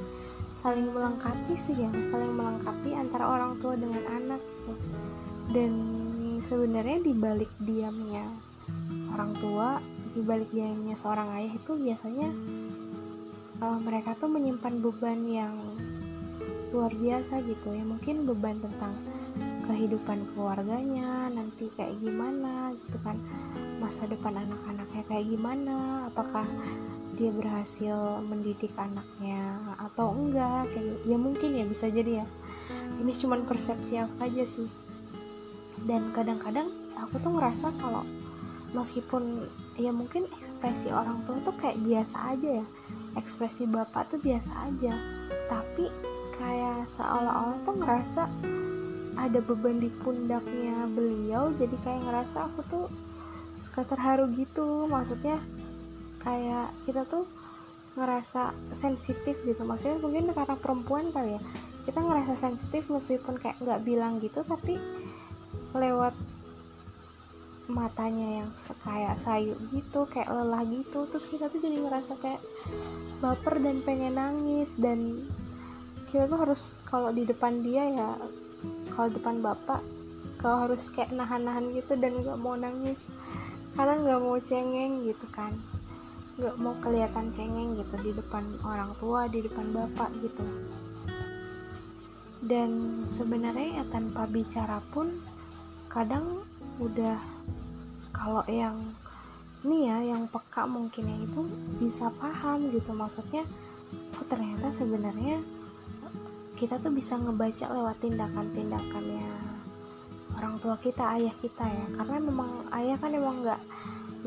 saling 0.59 0.87
melengkapi 0.91 1.55
sih 1.55 1.73
ya 1.73 1.89
saling 2.11 2.35
melengkapi 2.35 2.91
antara 2.91 3.23
orang 3.23 3.55
tua 3.63 3.79
dengan 3.79 4.03
anak 4.11 4.41
gitu. 4.67 4.73
dan 5.55 5.71
sebenarnya 6.43 6.99
di 7.01 7.13
balik 7.15 7.51
diamnya 7.63 8.27
orang 9.15 9.31
tua 9.39 9.79
di 10.11 10.21
balik 10.21 10.51
diamnya 10.51 10.93
seorang 10.99 11.31
ayah 11.39 11.53
itu 11.55 11.71
biasanya 11.79 12.29
uh, 13.59 13.79
mereka 13.79 14.15
tuh 14.15 14.31
menyimpan 14.31 14.79
beban 14.79 15.19
yang 15.27 15.55
luar 16.71 16.91
biasa 16.95 17.43
gitu 17.45 17.73
ya. 17.75 17.83
Mungkin 17.83 18.25
beban 18.27 18.59
tentang 18.59 18.95
kehidupan 19.69 20.25
keluarganya 20.33 21.29
nanti 21.29 21.69
kayak 21.77 21.95
gimana 22.01 22.73
gitu 22.73 22.97
kan. 23.05 23.19
Masa 23.79 24.09
depan 24.09 24.35
anak-anaknya 24.35 25.03
kayak 25.07 25.25
gimana 25.29 26.07
apakah 26.09 26.47
dia 27.15 27.29
berhasil 27.35 28.23
mendidik 28.23 28.71
anaknya 28.79 29.59
atau 29.75 30.15
enggak 30.15 30.71
kayak 30.71 30.85
gitu. 30.87 31.15
ya 31.15 31.17
mungkin 31.19 31.49
ya 31.55 31.65
bisa 31.67 31.85
jadi 31.91 32.23
ya. 32.23 32.27
Ini 32.99 33.11
cuman 33.15 33.47
persepsi 33.47 33.99
aku 33.99 34.15
aja 34.23 34.43
sih. 34.45 34.67
Dan 35.87 36.11
kadang-kadang 36.11 36.67
aku 36.99 37.23
tuh 37.23 37.31
ngerasa 37.31 37.71
kalau 37.79 38.03
meskipun 38.75 39.47
ya 39.79 39.89
mungkin 39.89 40.29
ekspresi 40.37 40.91
orang 40.93 41.23
tua 41.25 41.41
tuh 41.41 41.55
kayak 41.57 41.79
biasa 41.81 42.35
aja 42.35 42.61
ya 42.61 42.65
ekspresi 43.17 43.65
bapak 43.65 44.13
tuh 44.13 44.19
biasa 44.21 44.51
aja. 44.69 44.93
Tapi 45.49 45.85
kayak 46.37 46.85
seolah-olah 46.85 47.59
tuh 47.65 47.75
ngerasa 47.79 48.23
ada 49.19 49.39
beban 49.43 49.83
di 49.83 49.91
pundaknya 49.99 50.87
beliau 50.87 51.51
jadi 51.59 51.75
kayak 51.83 52.01
ngerasa 52.07 52.37
aku 52.47 52.59
tuh 52.69 52.85
suka 53.57 53.87
terharu 53.87 54.29
gitu. 54.35 54.85
Maksudnya 54.85 55.41
kayak 56.21 56.69
kita 56.85 57.07
tuh 57.09 57.25
ngerasa 57.97 58.53
sensitif 58.75 59.39
gitu. 59.43 59.61
Maksudnya 59.65 59.97
mungkin 59.99 60.29
karena 60.31 60.55
perempuan 60.59 61.09
kali 61.09 61.39
ya 61.39 61.41
kita 61.89 62.05
ngerasa 62.05 62.33
sensitif 62.37 62.85
meskipun 62.85 63.41
kayak 63.41 63.57
nggak 63.65 63.81
bilang 63.81 64.21
gitu 64.21 64.45
tapi 64.45 64.77
lewat 65.73 66.13
matanya 67.69 68.41
yang 68.43 68.49
kayak 68.81 69.15
sayu 69.21 69.53
gitu 69.69 70.09
kayak 70.09 70.27
lelah 70.27 70.65
gitu. 70.65 71.05
Terus 71.13 71.25
kita 71.29 71.47
tuh 71.53 71.61
jadi 71.61 71.77
ngerasa 71.79 72.17
kayak 72.17 72.41
baper 73.21 73.61
dan 73.61 73.85
pengen 73.85 74.17
nangis. 74.17 74.73
Dan 74.75 75.29
kita 76.09 76.25
tuh 76.25 76.39
harus 76.41 76.61
kalau 76.89 77.13
di 77.13 77.23
depan 77.29 77.61
dia 77.61 77.85
ya 77.85 78.09
kalau 78.97 79.13
depan 79.13 79.39
bapak 79.39 79.85
kau 80.41 80.65
harus 80.65 80.89
kayak 80.89 81.13
nahan-nahan 81.13 81.69
gitu 81.77 81.93
dan 81.95 82.17
nggak 82.25 82.41
mau 82.41 82.57
nangis. 82.57 83.05
Karena 83.77 84.01
nggak 84.01 84.21
mau 84.25 84.38
cengeng 84.41 85.05
gitu 85.05 85.25
kan. 85.29 85.53
Nggak 86.41 86.55
mau 86.57 86.73
kelihatan 86.81 87.29
cengeng 87.38 87.77
gitu 87.77 87.95
di 88.01 88.11
depan 88.17 88.43
orang 88.65 88.91
tua 88.97 89.29
di 89.29 89.45
depan 89.45 89.69
bapak 89.69 90.09
gitu. 90.25 90.43
Dan 92.39 93.03
sebenarnya 93.05 93.83
ya 93.83 93.85
tanpa 93.91 94.23
bicara 94.25 94.79
pun 94.89 95.21
kadang 95.91 96.41
udah 96.79 97.19
kalau 98.19 98.43
yang 98.51 98.75
ini 99.63 99.88
ya 99.91 99.97
yang 100.15 100.27
peka 100.27 100.63
mungkin 100.67 101.07
yang 101.07 101.21
itu 101.23 101.41
bisa 101.79 102.11
paham 102.19 102.67
gitu. 102.71 102.91
Maksudnya 102.91 103.43
oh 104.15 104.25
ternyata 104.27 104.71
sebenarnya 104.75 105.39
kita 106.59 106.75
tuh 106.83 106.91
bisa 106.91 107.15
ngebaca 107.15 107.71
lewat 107.71 107.95
tindakan-tindakannya 108.03 109.31
orang 110.35 110.55
tua 110.59 110.75
kita 110.79 111.15
ayah 111.19 111.35
kita 111.39 111.63
ya. 111.63 111.88
Karena 111.95 112.17
memang 112.19 112.51
ayah 112.75 112.97
kan 112.99 113.11
emang 113.15 113.43
nggak 113.43 113.61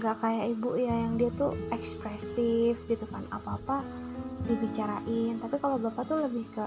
nggak 0.01 0.17
kayak 0.25 0.45
ibu 0.57 0.71
ya 0.81 0.93
yang 0.93 1.21
dia 1.21 1.29
tuh 1.37 1.53
ekspresif 1.73 2.77
gitu 2.89 3.05
kan. 3.13 3.25
Apa 3.29 3.61
apa 3.61 3.77
dibicarain. 4.49 5.37
Tapi 5.37 5.57
kalau 5.61 5.77
bapak 5.77 6.09
tuh 6.09 6.21
lebih 6.21 6.49
ke 6.53 6.65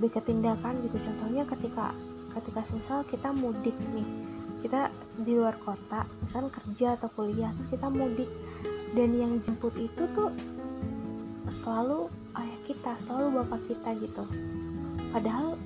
lebih 0.00 0.12
ke 0.12 0.20
tindakan 0.28 0.76
gitu. 0.88 0.96
Contohnya 1.00 1.44
ketika 1.48 1.92
ketika 2.36 2.60
misal 2.72 3.00
kita 3.08 3.28
mudik 3.32 3.76
nih 3.96 4.08
kita 4.62 4.90
di 5.22 5.32
luar 5.38 5.54
kota 5.62 6.06
misal 6.22 6.50
kerja 6.50 6.98
atau 6.98 7.08
kuliah 7.14 7.50
terus 7.58 7.70
kita 7.72 7.86
mudik. 7.90 8.30
Dan 8.96 9.12
yang 9.12 9.36
jemput 9.44 9.76
itu 9.76 10.08
tuh 10.16 10.32
selalu 11.52 12.08
ayah 12.40 12.58
kita 12.64 12.92
selalu 13.04 13.44
bapak 13.44 13.60
kita 13.68 13.88
gitu. 14.00 14.24
Padahal 15.12 15.60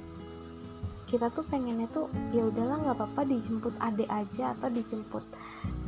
kita 1.13 1.29
tuh 1.29 1.45
pengennya 1.45 1.85
tuh 1.93 2.09
ya 2.33 2.49
udahlah 2.49 2.81
nggak 2.81 2.97
apa-apa 2.97 3.29
dijemput 3.29 3.77
adik 3.85 4.09
aja 4.09 4.57
atau 4.57 4.73
dijemput 4.73 5.21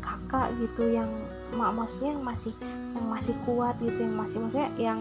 kakak 0.04 0.52
gitu 0.61 0.92
yang 0.92 1.08
mak 1.56 1.73
maksudnya 1.73 2.12
yang 2.12 2.25
masih 2.28 2.52
yang 2.92 3.06
masih 3.08 3.34
kuat 3.49 3.73
gitu 3.80 4.04
yang 4.04 4.20
masih 4.20 4.37
maksudnya 4.44 4.68
yang 4.76 5.00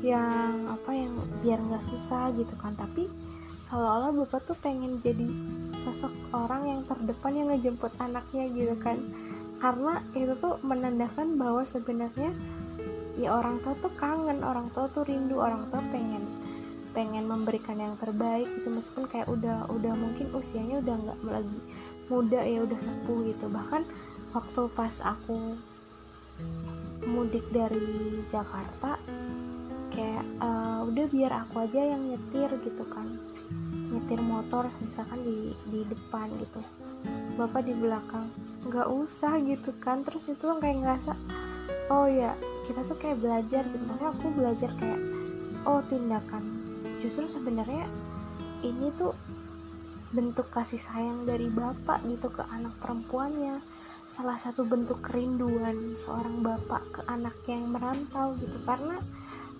yang 0.00 0.72
apa 0.72 0.90
yang 0.96 1.12
biar 1.44 1.60
nggak 1.60 1.84
susah 1.84 2.32
gitu 2.32 2.54
kan. 2.56 2.72
Tapi 2.80 3.12
seolah-olah 3.64 4.12
bapak 4.24 4.48
tuh 4.48 4.58
pengen 4.58 5.02
jadi 5.02 5.26
sosok 5.82 6.12
orang 6.34 6.62
yang 6.66 6.80
terdepan 6.86 7.32
yang 7.34 7.48
ngejemput 7.52 7.92
anaknya 7.98 8.44
gitu 8.54 8.74
kan. 8.78 8.98
Karena 9.58 10.02
itu 10.14 10.38
tuh 10.38 10.62
menandakan 10.62 11.34
bahwa 11.34 11.66
sebenarnya 11.66 12.30
ya 13.18 13.34
orang 13.34 13.58
tua 13.66 13.74
tuh 13.82 13.90
kangen 13.98 14.46
orang 14.46 14.70
tua 14.70 14.86
tuh 14.94 15.02
rindu 15.02 15.42
orang 15.42 15.66
tua 15.74 15.82
pengen 15.90 16.22
pengen 16.94 17.26
memberikan 17.26 17.78
yang 17.78 17.94
terbaik 17.98 18.46
gitu. 18.58 18.70
Meskipun 18.70 19.10
kayak 19.10 19.28
udah 19.28 19.66
udah 19.70 19.92
mungkin 19.98 20.30
usianya 20.34 20.78
udah 20.78 20.94
nggak 20.94 21.18
lagi 21.26 21.58
muda 22.06 22.40
ya 22.46 22.62
udah 22.62 22.78
sepuh 22.78 23.18
gitu. 23.26 23.46
Bahkan 23.50 23.82
waktu 24.32 24.62
pas 24.76 24.96
aku 25.02 25.58
mudik 27.08 27.46
dari 27.50 28.22
Jakarta 28.26 28.98
kayak 29.88 30.24
uh, 30.38 30.86
udah 30.86 31.04
biar 31.10 31.32
aku 31.46 31.66
aja 31.66 31.80
yang 31.94 32.02
nyetir 32.06 32.50
gitu 32.62 32.84
kan 32.86 33.18
nyetir 34.08 34.24
motor 34.24 34.64
misalkan 34.80 35.20
di 35.20 35.52
di 35.68 35.84
depan 35.84 36.32
gitu. 36.40 36.64
Bapak 37.36 37.68
di 37.68 37.76
belakang 37.76 38.32
nggak 38.64 38.88
usah 38.88 39.36
gitu 39.44 39.76
kan. 39.84 40.00
Terus 40.00 40.32
itu 40.32 40.48
kayak 40.48 40.80
ngerasa 40.80 41.12
oh 41.92 42.08
ya 42.08 42.32
kita 42.64 42.88
tuh 42.88 42.96
kayak 42.96 43.20
belajar 43.20 43.68
gitu. 43.68 43.84
Maksudnya 43.84 44.08
aku 44.16 44.26
belajar 44.32 44.70
kayak 44.80 45.00
oh 45.68 45.84
tindakan. 45.92 46.40
Justru 47.04 47.28
sebenarnya 47.28 47.84
ini 48.64 48.88
tuh 48.96 49.12
bentuk 50.16 50.48
kasih 50.56 50.80
sayang 50.80 51.28
dari 51.28 51.52
bapak 51.52 52.00
gitu 52.08 52.32
ke 52.32 52.48
anak 52.48 52.72
perempuannya. 52.80 53.60
Salah 54.08 54.40
satu 54.40 54.64
bentuk 54.64 55.04
kerinduan 55.04 56.00
seorang 56.00 56.40
bapak 56.40 56.80
ke 56.96 57.00
anak 57.12 57.36
yang 57.44 57.68
merantau 57.68 58.32
gitu. 58.40 58.56
Karena 58.64 58.96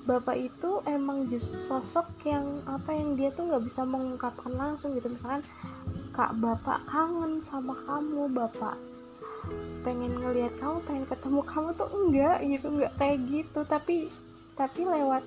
bapak 0.04 0.36
itu 0.38 0.84
emang 0.86 1.26
just 1.32 1.50
sosok 1.66 2.06
yang 2.22 2.62
apa 2.68 2.94
yang 2.94 3.18
dia 3.18 3.32
tuh 3.34 3.48
nggak 3.48 3.64
bisa 3.64 3.82
mengungkapkan 3.82 4.52
langsung 4.54 4.94
gitu. 4.94 5.10
Misalkan 5.10 5.42
kak 6.14 6.34
bapak 6.38 6.84
kangen 6.86 7.40
sama 7.42 7.74
kamu 7.86 8.30
bapak 8.30 8.76
pengen 9.86 10.12
ngelihat 10.18 10.52
kamu 10.60 10.76
pengen 10.84 11.06
ketemu 11.08 11.40
kamu 11.46 11.68
tuh 11.74 11.88
enggak 11.90 12.38
gitu. 12.44 12.66
Enggak 12.68 12.92
kayak 13.00 13.18
gitu. 13.26 13.60
Tapi 13.64 13.96
tapi 14.58 14.82
lewat 14.82 15.22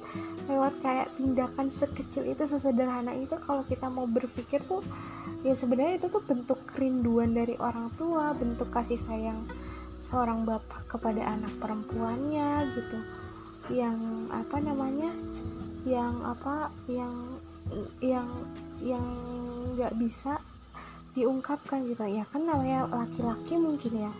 lewat 0.51 0.73
kayak 0.83 1.07
tindakan 1.15 1.71
sekecil 1.71 2.27
itu 2.27 2.43
sesederhana 2.43 3.15
itu 3.15 3.39
kalau 3.39 3.63
kita 3.63 3.87
mau 3.87 4.03
berpikir 4.03 4.59
tuh 4.67 4.83
ya 5.47 5.55
sebenarnya 5.55 6.03
itu 6.03 6.11
tuh 6.11 6.19
bentuk 6.19 6.59
kerinduan 6.67 7.31
dari 7.31 7.55
orang 7.55 7.87
tua 7.95 8.35
bentuk 8.35 8.67
kasih 8.75 8.99
sayang 8.99 9.47
seorang 10.03 10.43
bapak 10.43 10.83
kepada 10.91 11.23
anak 11.23 11.53
perempuannya 11.63 12.75
gitu 12.75 12.99
yang 13.69 14.25
apa 14.33 14.57
namanya 14.57 15.13
yang 15.85 16.17
apa 16.25 16.73
yang 16.89 17.13
yang 18.01 18.29
yang 18.81 19.05
nggak 19.77 19.93
bisa 20.01 20.41
diungkapkan 21.13 21.85
gitu. 21.85 22.07
Ya 22.07 22.23
kan 22.31 22.47
namanya 22.47 22.87
laki-laki 22.89 23.59
mungkin 23.59 24.09
ya 24.09 24.11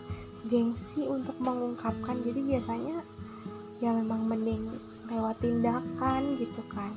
gengsi 0.46 1.08
untuk 1.08 1.38
mengungkapkan. 1.42 2.22
Jadi 2.22 2.40
biasanya 2.44 2.98
ya 3.82 3.90
memang 3.96 4.28
mending 4.30 4.70
lewat 5.10 5.42
tindakan 5.42 6.38
gitu 6.38 6.62
kan. 6.70 6.94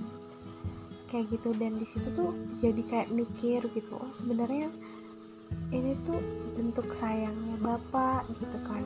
Kayak 1.09 1.39
gitu. 1.39 1.49
Dan 1.57 1.79
di 1.81 1.87
situ 1.87 2.09
tuh 2.13 2.35
jadi 2.59 2.83
kayak 2.85 3.13
mikir 3.15 3.65
gitu 3.73 3.97
oh 3.97 4.11
sebenarnya 4.13 4.69
ini 5.71 5.95
tuh 6.03 6.19
bentuk 6.59 6.91
sayangnya 6.91 7.57
bapak 7.63 8.27
gitu 8.37 8.59
kan. 8.67 8.83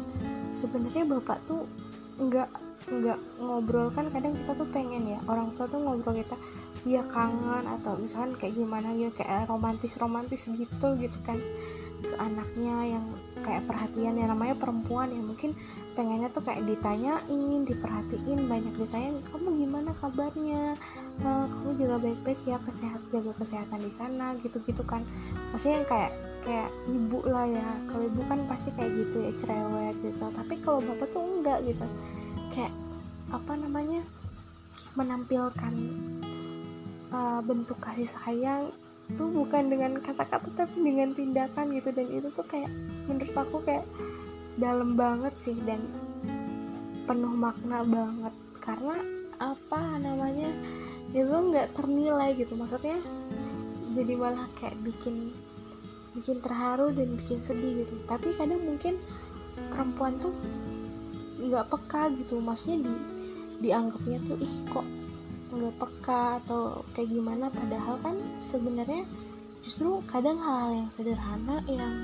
Sebenarnya 0.52 1.04
bapak 1.06 1.40
tuh 1.48 1.64
nggak 2.18 2.50
nggak 2.88 3.18
ngobrol. 3.38 3.88
Kan 3.94 4.10
kadang 4.10 4.34
kita 4.34 4.52
tuh 4.58 4.68
pengen 4.74 5.16
ya 5.16 5.18
orang 5.30 5.54
tua 5.54 5.70
tuh 5.70 5.80
ngobrol 5.80 6.18
kita 6.18 6.36
dia 6.86 7.02
kangen 7.10 7.66
atau 7.66 7.98
misalkan 7.98 8.38
kayak 8.38 8.54
gimana 8.54 8.94
ya 8.94 9.10
kayak 9.14 9.50
romantis 9.50 9.94
romantis 9.98 10.46
gitu 10.46 10.88
gitu 10.98 11.18
kan. 11.24 11.38
Ke 11.98 12.14
anaknya 12.14 12.94
yang 12.94 13.04
kayak 13.42 13.66
perhatian 13.66 14.14
ya 14.14 14.30
namanya 14.30 14.54
perempuan 14.54 15.10
ya 15.10 15.18
mungkin 15.18 15.58
pengennya 15.98 16.30
tuh 16.30 16.46
kayak 16.46 16.62
ditanyain 16.62 17.66
diperhatiin 17.66 18.46
banyak 18.46 18.74
ditanya 18.78 19.18
kamu 19.34 19.66
gimana 19.66 19.90
kabarnya 19.98 20.78
uh, 21.24 21.46
kamu 21.50 21.70
juga 21.78 21.96
baik-baik 22.02 22.40
ya 22.46 22.58
kesehat 22.62 23.02
jaga 23.10 23.32
kesehatan 23.38 23.80
di 23.82 23.92
sana 23.92 24.34
gitu-gitu 24.42 24.82
kan. 24.86 25.02
Maksudnya 25.54 25.82
kayak 25.86 26.12
kayak 26.46 26.70
ibu 26.86 27.18
lah 27.26 27.46
ya. 27.46 27.68
Kalau 27.90 28.04
ibu 28.06 28.22
kan 28.26 28.40
pasti 28.46 28.68
kayak 28.74 28.90
gitu 28.94 29.16
ya 29.26 29.32
cerewet 29.34 29.96
gitu. 30.02 30.24
Tapi 30.30 30.54
kalau 30.62 30.80
bapak 30.84 31.08
tuh 31.10 31.22
enggak 31.22 31.58
gitu. 31.66 31.86
Kayak 32.54 32.74
apa 33.28 33.52
namanya 33.58 34.00
menampilkan 34.96 35.74
uh, 37.12 37.40
bentuk 37.44 37.78
kasih 37.82 38.08
sayang 38.08 38.72
itu 39.08 39.24
bukan 39.24 39.72
dengan 39.72 39.96
kata-kata 40.04 40.52
tapi 40.52 40.76
dengan 40.84 41.16
tindakan 41.16 41.72
gitu. 41.74 41.88
Dan 41.90 42.06
itu 42.12 42.28
tuh 42.34 42.46
kayak 42.46 42.70
menurut 43.10 43.34
aku 43.34 43.56
kayak 43.64 43.86
dalam 44.58 44.98
banget 44.98 45.34
sih 45.38 45.56
dan 45.66 45.82
penuh 47.06 47.32
makna 47.32 47.86
banget. 47.86 48.34
Karena 48.58 49.00
apa 49.38 49.80
namanya 50.02 50.17
itu 51.12 51.34
nggak 51.34 51.72
ternilai 51.76 52.36
gitu. 52.36 52.52
Maksudnya 52.56 53.00
jadi 53.96 54.12
malah 54.14 54.48
kayak 54.60 54.76
bikin 54.84 55.32
bikin 56.16 56.42
terharu 56.42 56.92
dan 56.92 57.16
bikin 57.16 57.38
sedih 57.40 57.84
gitu. 57.84 57.94
Tapi 58.04 58.34
kadang 58.36 58.60
mungkin 58.64 59.00
perempuan 59.72 60.20
tuh 60.20 60.34
nggak 61.40 61.68
peka 61.70 62.12
gitu. 62.18 62.40
Maksudnya 62.42 62.88
di 62.88 62.94
dianggapnya 63.58 64.18
tuh 64.22 64.38
ih 64.38 64.56
kok 64.68 64.86
nggak 65.48 65.74
peka? 65.80 66.24
atau 66.44 66.84
kayak 66.92 67.10
gimana. 67.10 67.48
Padahal 67.48 67.96
kan 68.04 68.16
sebenarnya 68.44 69.04
justru 69.64 70.00
kadang 70.08 70.40
hal-hal 70.40 70.84
yang 70.84 70.90
sederhana 70.92 71.60
yang 71.68 71.94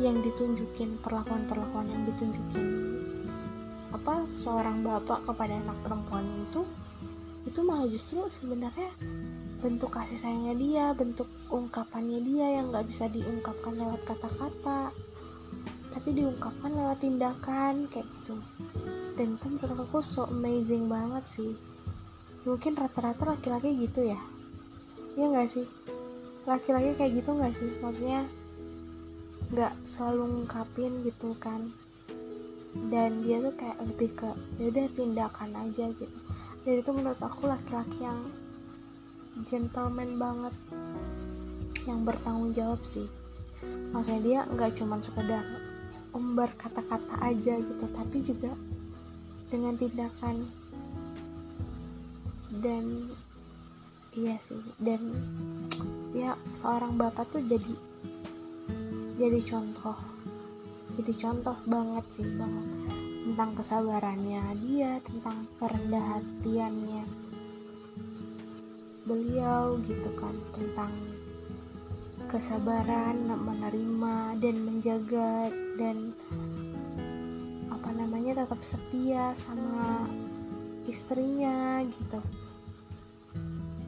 yang 0.00 0.16
ditunjukin 0.24 0.96
perlakuan-perlakuan 1.04 1.88
yang 1.88 2.02
ditunjukin 2.08 2.64
apa 3.92 4.24
seorang 4.34 4.80
bapak 4.80 5.20
kepada 5.28 5.52
anak 5.52 5.78
perempuan 5.84 6.24
itu 6.48 6.64
itu 7.52 7.60
malah 7.60 7.84
justru 7.84 8.24
sebenarnya 8.40 8.88
bentuk 9.60 9.92
kasih 9.92 10.16
sayangnya 10.16 10.56
dia 10.56 10.84
bentuk 10.96 11.28
ungkapannya 11.52 12.24
dia 12.24 12.48
yang 12.48 12.72
nggak 12.72 12.88
bisa 12.88 13.12
diungkapkan 13.12 13.76
lewat 13.76 14.00
kata-kata. 14.08 14.88
Tapi 15.92 16.08
diungkapkan 16.16 16.72
lewat 16.72 17.04
tindakan 17.04 17.92
kayak 17.92 18.08
gitu. 18.08 18.40
Dan 19.20 19.36
itu 19.36 19.46
menurut 19.52 19.84
aku 19.84 20.00
so 20.00 20.24
amazing 20.32 20.88
banget 20.88 21.28
sih. 21.28 21.52
Mungkin 22.48 22.72
rata-rata 22.72 23.36
laki-laki 23.36 23.84
gitu 23.84 24.08
ya. 24.08 24.20
Iya 25.20 25.26
nggak 25.36 25.48
sih? 25.52 25.68
Laki-laki 26.48 26.96
kayak 26.96 27.12
gitu 27.20 27.30
nggak 27.36 27.52
sih? 27.52 27.70
Maksudnya 27.84 28.24
nggak 29.52 29.76
selalu 29.84 30.24
ngungkapin 30.24 31.04
gitu 31.04 31.36
kan. 31.36 31.68
Dan 32.88 33.20
dia 33.20 33.44
tuh 33.44 33.52
kayak 33.60 33.76
lebih 33.84 34.10
ke 34.16 34.32
ya 34.56 34.72
udah 34.72 34.86
tindakan 34.96 35.52
aja 35.52 35.92
gitu 35.92 36.31
dan 36.62 36.74
itu 36.78 36.90
menurut 36.94 37.18
aku 37.18 37.50
laki-laki 37.50 37.98
yang 38.02 38.20
gentleman 39.48 40.16
banget 40.20 40.54
yang 41.88 42.06
bertanggung 42.06 42.54
jawab 42.54 42.78
sih. 42.86 43.10
Maksudnya 43.90 44.22
dia 44.22 44.40
nggak 44.46 44.78
cuma 44.78 45.02
sekedar 45.02 45.42
umbar 46.12 46.52
kata-kata 46.60 47.24
aja 47.24 47.56
gitu 47.56 47.84
tapi 47.88 48.20
juga 48.20 48.52
dengan 49.48 49.76
tindakan 49.80 50.48
dan 52.60 53.08
iya 54.12 54.36
sih 54.44 54.60
dan 54.76 55.00
ya 56.12 56.36
seorang 56.52 57.00
bapak 57.00 57.24
tuh 57.32 57.40
jadi 57.48 57.74
jadi 59.16 59.40
contoh 59.40 59.96
jadi 61.00 61.12
contoh 61.16 61.56
banget 61.64 62.04
sih 62.12 62.28
banget 62.36 62.91
tentang 63.22 63.54
kesabarannya 63.54 64.42
dia 64.66 64.98
tentang 65.06 65.46
kerendah 65.62 66.18
hatiannya. 66.18 67.06
Beliau 69.06 69.78
gitu 69.86 70.10
kan 70.18 70.34
tentang 70.50 70.90
kesabaran 72.26 73.30
menerima 73.30 74.42
dan 74.42 74.56
menjaga 74.66 75.54
dan 75.78 76.10
apa 77.70 77.90
namanya 77.94 78.42
tetap 78.42 78.58
setia 78.66 79.30
sama 79.38 80.02
istrinya 80.90 81.86
gitu. 81.86 82.18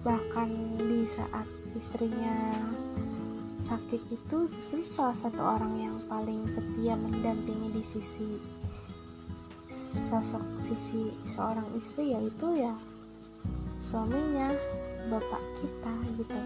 Bahkan 0.07 0.49
di 0.79 1.11
saat 1.11 1.49
istrinya 1.75 2.55
sakit 3.64 4.03
itu 4.12 4.47
justru 4.47 4.85
salah 4.94 5.16
satu 5.16 5.40
orang 5.40 5.75
yang 5.81 5.97
paling 6.07 6.47
setia 6.53 6.94
mendampingi 6.94 7.73
di 7.75 7.83
sisi 7.83 8.38
sosok 9.94 10.42
sisi 10.59 11.14
seorang 11.22 11.66
istri 11.78 12.11
yaitu 12.11 12.50
ya 12.59 12.74
suaminya 13.78 14.50
bapak 15.07 15.42
kita 15.62 15.94
gitu. 16.18 16.40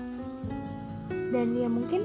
Dan 1.33 1.57
ya 1.57 1.69
mungkin 1.69 2.03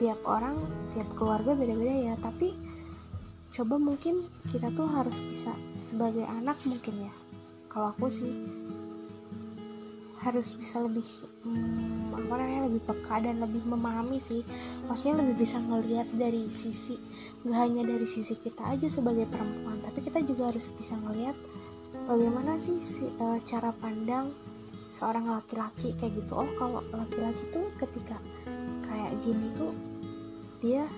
tiap 0.00 0.20
orang 0.24 0.56
tiap 0.96 1.08
keluarga 1.18 1.52
beda-beda 1.52 2.12
ya 2.12 2.14
tapi 2.22 2.54
coba 3.52 3.76
mungkin 3.76 4.28
kita 4.48 4.70
tuh 4.72 4.86
harus 4.86 5.16
bisa 5.28 5.52
sebagai 5.84 6.24
anak 6.24 6.56
mungkin 6.64 7.08
ya. 7.08 7.14
Kalau 7.68 7.92
aku 7.92 8.08
sih 8.08 8.32
harus 10.24 10.50
bisa 10.56 10.82
lebih 10.82 11.04
hmm, 11.44 12.14
apa 12.14 12.32
namanya 12.34 12.62
lebih 12.70 12.82
peka 12.86 13.16
dan 13.22 13.36
lebih 13.42 13.62
memahami 13.66 14.18
sih. 14.18 14.42
Maksudnya 14.86 15.22
lebih 15.22 15.44
bisa 15.44 15.58
ngelihat 15.58 16.08
dari 16.14 16.48
sisi 16.50 16.96
nggak 17.46 17.54
hanya 17.54 17.82
dari 17.86 18.06
sisi 18.10 18.34
kita 18.34 18.74
aja 18.74 18.90
sebagai 18.90 19.22
perempuan 19.30 19.78
tapi 19.78 20.02
kita 20.02 20.18
juga 20.26 20.50
harus 20.50 20.74
bisa 20.74 20.98
ngelihat 20.98 21.38
bagaimana 22.10 22.58
sih 22.58 22.74
si, 22.82 23.06
uh, 23.22 23.38
cara 23.46 23.70
pandang 23.78 24.34
seorang 24.90 25.30
laki-laki 25.30 25.94
kayak 26.02 26.18
gitu. 26.18 26.32
Oh 26.34 26.50
kalau 26.58 26.82
laki-laki 26.90 27.42
tuh 27.54 27.70
ketika 27.78 28.18
kayak 28.90 29.14
gini 29.22 29.54
tuh 29.54 29.70
dia 30.58 30.90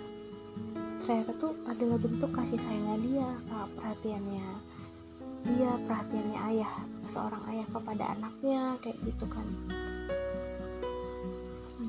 ternyata 1.05 1.33
tuh 1.37 1.53
adalah 1.68 1.98
bentuk 1.98 2.31
kasih 2.33 2.57
sayangnya 2.61 2.96
dia 3.03 3.29
perhatiannya 3.76 4.46
dia 5.40 5.70
perhatiannya 5.88 6.40
ayah 6.55 6.72
seorang 7.09 7.42
ayah 7.50 7.66
kepada 7.72 8.05
anaknya 8.14 8.76
kayak 8.85 8.98
gitu 9.03 9.26
kan 9.26 9.46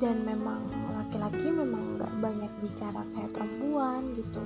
dan 0.01 0.25
memang 0.25 0.65
laki-laki 0.97 1.53
memang 1.53 2.01
nggak 2.01 2.13
banyak 2.17 2.51
bicara 2.65 3.05
kayak 3.13 3.31
perempuan 3.37 4.01
gitu. 4.17 4.41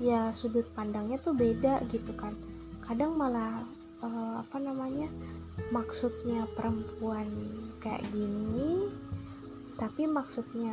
Ya 0.00 0.32
sudut 0.32 0.64
pandangnya 0.72 1.20
tuh 1.20 1.36
beda 1.36 1.84
gitu 1.92 2.16
kan. 2.16 2.32
Kadang 2.80 3.20
malah 3.20 3.60
uh, 4.00 4.40
apa 4.40 4.56
namanya 4.56 5.12
maksudnya 5.68 6.48
perempuan 6.56 7.28
kayak 7.84 8.00
gini 8.08 8.88
tapi 9.76 10.08
maksudnya 10.08 10.72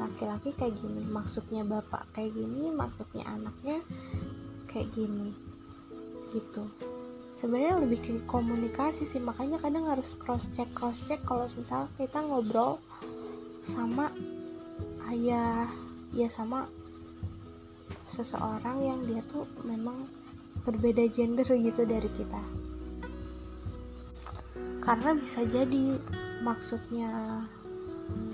laki-laki 0.00 0.56
kayak 0.56 0.72
gini. 0.80 1.04
Maksudnya 1.04 1.68
bapak 1.68 2.16
kayak 2.16 2.32
gini 2.32 2.72
maksudnya 2.72 3.28
anaknya 3.28 3.84
kayak 4.72 4.88
gini 4.96 5.36
gitu 6.32 6.64
sebenarnya 7.36 7.84
lebih 7.84 8.00
ke 8.00 8.12
komunikasi 8.24 9.04
sih 9.04 9.20
makanya 9.20 9.60
kadang 9.60 9.84
harus 9.84 10.16
cross 10.16 10.44
check 10.56 10.68
cross 10.72 10.96
check. 11.04 11.20
Kalau 11.28 11.44
misal 11.52 11.88
kita 12.00 12.24
ngobrol 12.24 12.80
sama 13.68 14.08
ayah 15.12 15.68
ya 16.16 16.28
sama 16.32 16.64
seseorang 18.16 18.78
yang 18.80 19.00
dia 19.04 19.20
tuh 19.28 19.44
memang 19.68 20.08
berbeda 20.64 21.04
gender 21.12 21.44
gitu 21.44 21.84
dari 21.84 22.08
kita. 22.16 22.42
Karena 24.80 25.12
bisa 25.18 25.44
jadi 25.44 26.00
maksudnya 26.40 27.42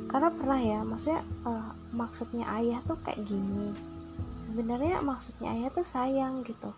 karena 0.06 0.28
pernah 0.28 0.60
ya 0.60 0.80
maksudnya 0.84 1.24
uh, 1.48 1.72
maksudnya 1.90 2.44
ayah 2.54 2.78
tuh 2.86 2.98
kayak 3.02 3.26
gini. 3.26 3.74
Sebenarnya 4.46 5.02
maksudnya 5.02 5.58
ayah 5.58 5.70
tuh 5.74 5.86
sayang 5.86 6.46
gitu 6.46 6.70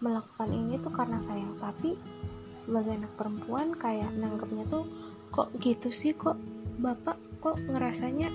melakukan 0.00 0.48
ini 0.52 0.80
tuh 0.80 0.92
karena 0.92 1.18
sayang. 1.22 1.56
Tapi 1.60 1.96
sebagai 2.56 2.96
anak 2.96 3.12
perempuan 3.20 3.76
kayak 3.76 4.12
nanggepnya 4.16 4.64
tuh 4.68 4.84
kok 5.32 5.52
gitu 5.60 5.92
sih? 5.92 6.16
Kok 6.16 6.36
bapak 6.80 7.16
kok 7.40 7.56
ngerasanya 7.60 8.28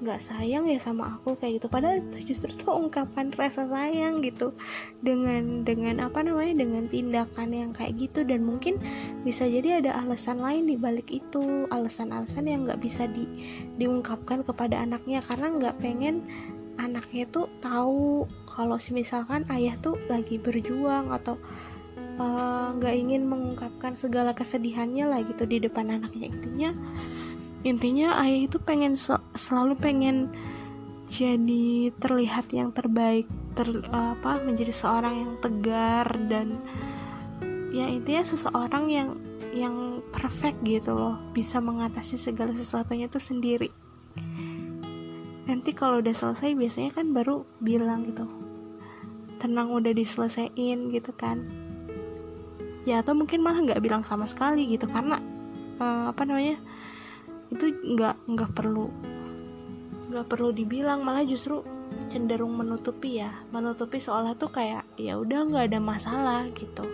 nggak 0.00 0.20
sayang 0.24 0.64
ya 0.64 0.80
sama 0.80 1.20
aku? 1.20 1.36
Kayak 1.36 1.60
gitu. 1.60 1.66
Padahal 1.68 2.00
itu 2.00 2.32
justru 2.32 2.56
tuh 2.56 2.72
ungkapan 2.72 3.28
rasa 3.36 3.68
sayang 3.68 4.24
gitu. 4.24 4.56
Dengan 5.04 5.62
dengan 5.62 6.00
apa 6.00 6.24
namanya? 6.24 6.64
Dengan 6.64 6.88
tindakan 6.88 7.52
yang 7.52 7.70
kayak 7.76 8.00
gitu. 8.00 8.24
Dan 8.24 8.48
mungkin 8.48 8.80
bisa 9.22 9.44
jadi 9.44 9.84
ada 9.84 10.00
alasan 10.00 10.40
lain 10.40 10.72
di 10.72 10.80
balik 10.80 11.12
itu. 11.12 11.68
Alasan-alasan 11.68 12.48
yang 12.48 12.64
nggak 12.64 12.80
bisa 12.80 13.04
di 13.04 13.28
diungkapkan 13.76 14.40
kepada 14.40 14.80
anaknya. 14.80 15.20
Karena 15.20 15.52
nggak 15.52 15.76
pengen 15.84 16.24
anaknya 16.80 17.28
tuh 17.28 17.46
tahu 17.60 18.24
kalau 18.48 18.80
misalkan 18.90 19.44
ayah 19.52 19.76
tuh 19.78 20.00
lagi 20.08 20.40
berjuang 20.40 21.12
atau 21.12 21.36
eh, 21.98 22.68
nggak 22.76 22.94
uh, 22.96 23.00
ingin 23.00 23.28
mengungkapkan 23.28 23.94
segala 23.94 24.32
kesedihannya 24.32 25.04
lah 25.04 25.20
gitu 25.22 25.44
di 25.44 25.60
depan 25.60 25.92
anaknya. 25.92 26.32
Intinya 26.32 26.70
intinya 27.60 28.16
ayah 28.24 28.48
itu 28.48 28.56
pengen 28.56 28.96
selalu 29.36 29.76
pengen 29.76 30.32
jadi 31.10 31.90
terlihat 31.98 32.54
yang 32.54 32.70
terbaik 32.70 33.26
ter, 33.58 33.66
apa 33.90 34.40
menjadi 34.40 34.70
seorang 34.70 35.14
yang 35.26 35.32
tegar 35.42 36.06
dan 36.30 36.62
ya 37.74 37.90
intinya 37.90 38.22
seseorang 38.22 38.84
yang 38.88 39.08
yang 39.50 40.00
perfect 40.14 40.62
gitu 40.62 40.94
loh 40.94 41.18
bisa 41.34 41.58
mengatasi 41.58 42.14
segala 42.14 42.54
sesuatunya 42.54 43.10
tuh 43.10 43.18
sendiri 43.18 43.74
nanti 45.50 45.74
kalau 45.74 45.98
udah 45.98 46.14
selesai 46.14 46.54
biasanya 46.54 46.94
kan 46.94 47.10
baru 47.10 47.42
bilang 47.58 48.06
gitu 48.06 48.30
tenang 49.40 49.72
udah 49.72 49.96
diselesaikan 49.96 50.92
gitu 50.92 51.16
kan. 51.16 51.48
Ya 52.84 53.00
atau 53.00 53.16
mungkin 53.16 53.40
malah 53.40 53.64
nggak 53.64 53.80
bilang 53.80 54.04
sama 54.04 54.28
sekali 54.28 54.68
gitu 54.68 54.84
karena 54.84 55.16
uh, 55.80 56.12
apa 56.12 56.28
namanya 56.28 56.60
itu 57.48 57.72
nggak 57.72 58.28
nggak 58.28 58.50
perlu 58.52 58.92
nggak 60.12 60.26
perlu 60.28 60.52
dibilang 60.52 61.00
malah 61.00 61.24
justru 61.24 61.64
cenderung 62.12 62.52
menutupi 62.52 63.24
ya. 63.24 63.32
Menutupi 63.48 63.96
seolah 63.96 64.36
tuh 64.36 64.52
kayak 64.52 64.84
ya 65.00 65.16
udah 65.16 65.48
nggak 65.48 65.72
ada 65.72 65.80
masalah 65.80 66.44
gitu. 66.52 66.84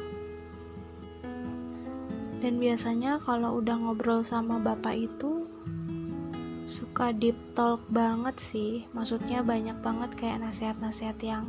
Dan 2.36 2.62
biasanya 2.62 3.18
kalau 3.18 3.58
udah 3.58 3.74
ngobrol 3.74 4.22
sama 4.22 4.62
bapak 4.62 5.10
itu 5.10 5.45
suka 6.66 7.14
deep 7.14 7.38
talk 7.54 7.80
banget 7.88 8.36
sih. 8.42 8.72
Maksudnya 8.90 9.40
banyak 9.46 9.78
banget 9.80 10.10
kayak 10.18 10.42
nasihat-nasihat 10.42 11.16
yang 11.22 11.46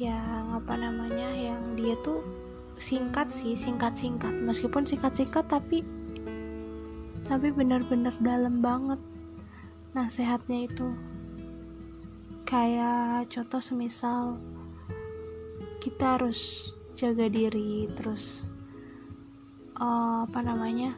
yang 0.00 0.56
apa 0.56 0.74
namanya 0.74 1.28
yang 1.36 1.76
dia 1.76 1.94
tuh 2.00 2.24
singkat 2.80 3.28
sih 3.28 3.52
singkat-singkat. 3.52 4.32
Meskipun 4.32 4.88
singkat-singkat 4.88 5.44
tapi 5.46 5.84
tapi 7.28 7.48
benar-benar 7.54 8.16
dalam 8.18 8.64
banget 8.64 8.98
nasehatnya 9.92 10.66
itu. 10.66 10.88
Kayak 12.48 13.28
contoh 13.32 13.60
semisal 13.60 14.40
kita 15.80 16.16
harus 16.20 16.72
jaga 16.94 17.26
diri 17.26 17.90
terus 17.96 18.44
uh, 19.82 20.22
apa 20.22 20.38
namanya 20.38 20.94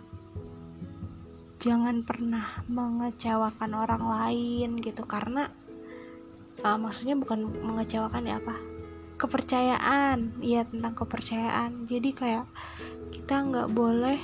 jangan 1.65 2.05
pernah 2.05 2.61
mengecewakan 2.69 3.73
orang 3.73 4.05
lain 4.05 4.85
gitu 4.85 5.09
karena 5.09 5.49
uh, 6.61 6.77
maksudnya 6.77 7.17
bukan 7.17 7.49
mengecewakan 7.49 8.29
ya 8.29 8.37
apa? 8.37 8.57
Kepercayaan 9.17 10.45
iya 10.45 10.69
tentang 10.69 10.93
kepercayaan. 10.93 11.89
Jadi 11.89 12.11
kayak 12.13 12.45
kita 13.17 13.35
nggak 13.49 13.73
boleh 13.73 14.21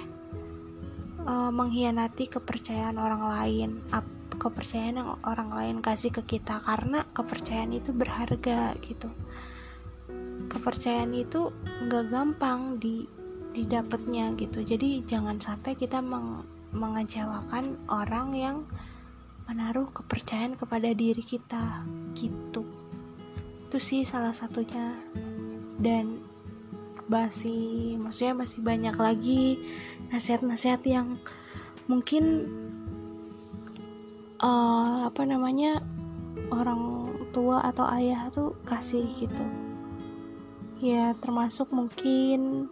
uh, 1.24 1.48
mengkhianati 1.48 2.28
kepercayaan 2.28 3.00
orang 3.00 3.24
lain 3.24 3.70
kepercayaan 4.40 4.96
yang 4.96 5.10
orang 5.28 5.52
lain 5.52 5.76
kasih 5.84 6.08
ke 6.08 6.24
kita 6.36 6.64
karena 6.64 7.04
kepercayaan 7.12 7.76
itu 7.76 7.92
berharga 7.92 8.72
gitu. 8.80 9.08
Kepercayaan 10.48 11.12
itu 11.12 11.52
nggak 11.88 12.04
gampang 12.08 12.80
di 12.80 13.04
didapatnya 13.52 14.32
gitu. 14.40 14.64
Jadi 14.64 15.04
jangan 15.04 15.36
sampai 15.36 15.76
kita 15.76 16.00
meng, 16.00 16.46
mengecewakan 16.70 17.78
orang 17.90 18.28
yang 18.34 18.56
menaruh 19.50 19.90
kepercayaan 19.90 20.54
kepada 20.54 20.94
diri 20.94 21.22
kita 21.26 21.82
gitu. 22.14 22.62
Itu 23.66 23.78
sih 23.82 24.06
salah 24.06 24.30
satunya. 24.30 24.94
Dan 25.80 26.22
masih 27.10 27.98
maksudnya 27.98 28.34
masih 28.38 28.62
banyak 28.62 28.94
lagi 28.94 29.58
nasihat-nasihat 30.14 30.78
yang 30.86 31.18
mungkin 31.90 32.46
uh, 34.38 35.10
apa 35.10 35.26
namanya 35.26 35.82
orang 36.54 37.10
tua 37.34 37.66
atau 37.66 37.86
ayah 37.98 38.30
tuh 38.30 38.54
kasih 38.62 39.06
gitu. 39.18 39.46
Ya 40.78 41.18
termasuk 41.18 41.74
mungkin 41.74 42.70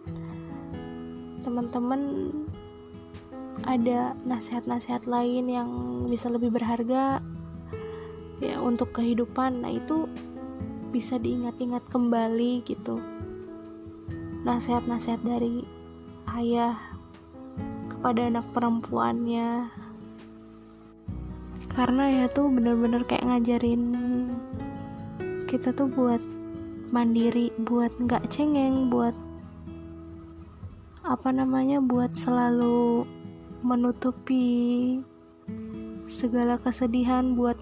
teman-teman 1.43 2.31
ada 3.65 4.15
nasihat-nasihat 4.23 5.09
lain 5.09 5.49
yang 5.51 5.69
bisa 6.07 6.31
lebih 6.31 6.53
berharga 6.53 7.19
ya 8.39 8.55
untuk 8.63 8.95
kehidupan. 8.95 9.63
Nah 9.63 9.71
itu 9.75 10.07
bisa 10.89 11.19
diingat-ingat 11.19 11.83
kembali 11.91 12.63
gitu. 12.63 13.03
Nasihat-nasihat 14.47 15.21
dari 15.25 15.63
ayah 16.39 16.79
kepada 17.91 18.31
anak 18.31 18.45
perempuannya. 18.55 19.67
Karena 21.75 22.03
ya 22.11 22.25
tuh 22.31 22.51
bener-bener 22.51 23.03
kayak 23.07 23.27
ngajarin 23.27 23.83
kita 25.49 25.73
tuh 25.73 25.89
buat 25.89 26.21
mandiri 26.93 27.49
buat 27.65 27.89
nggak 28.01 28.29
cengeng 28.33 28.89
buat 28.89 29.13
apa 31.01 31.29
namanya 31.33 31.81
buat 31.81 32.13
selalu 32.13 33.01
menutupi 33.61 34.97
segala 36.09 36.57
kesedihan 36.61 37.37
buat 37.37 37.57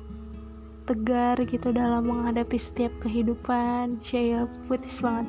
tegar 0.87 1.35
gitu 1.43 1.75
dalam 1.75 2.07
menghadapi 2.07 2.55
setiap 2.55 2.93
kehidupan. 3.03 3.99
Saya 3.99 4.47
puitis 4.65 5.03
banget. 5.03 5.27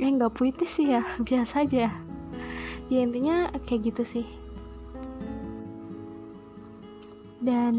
Eh 0.00 0.08
nggak 0.08 0.32
puitis 0.32 0.72
sih 0.80 0.96
ya 0.96 1.04
biasa 1.28 1.68
aja. 1.68 1.92
Ya 2.90 2.98
intinya 3.04 3.52
kayak 3.68 3.92
gitu 3.92 4.02
sih. 4.02 4.26
Dan 7.40 7.76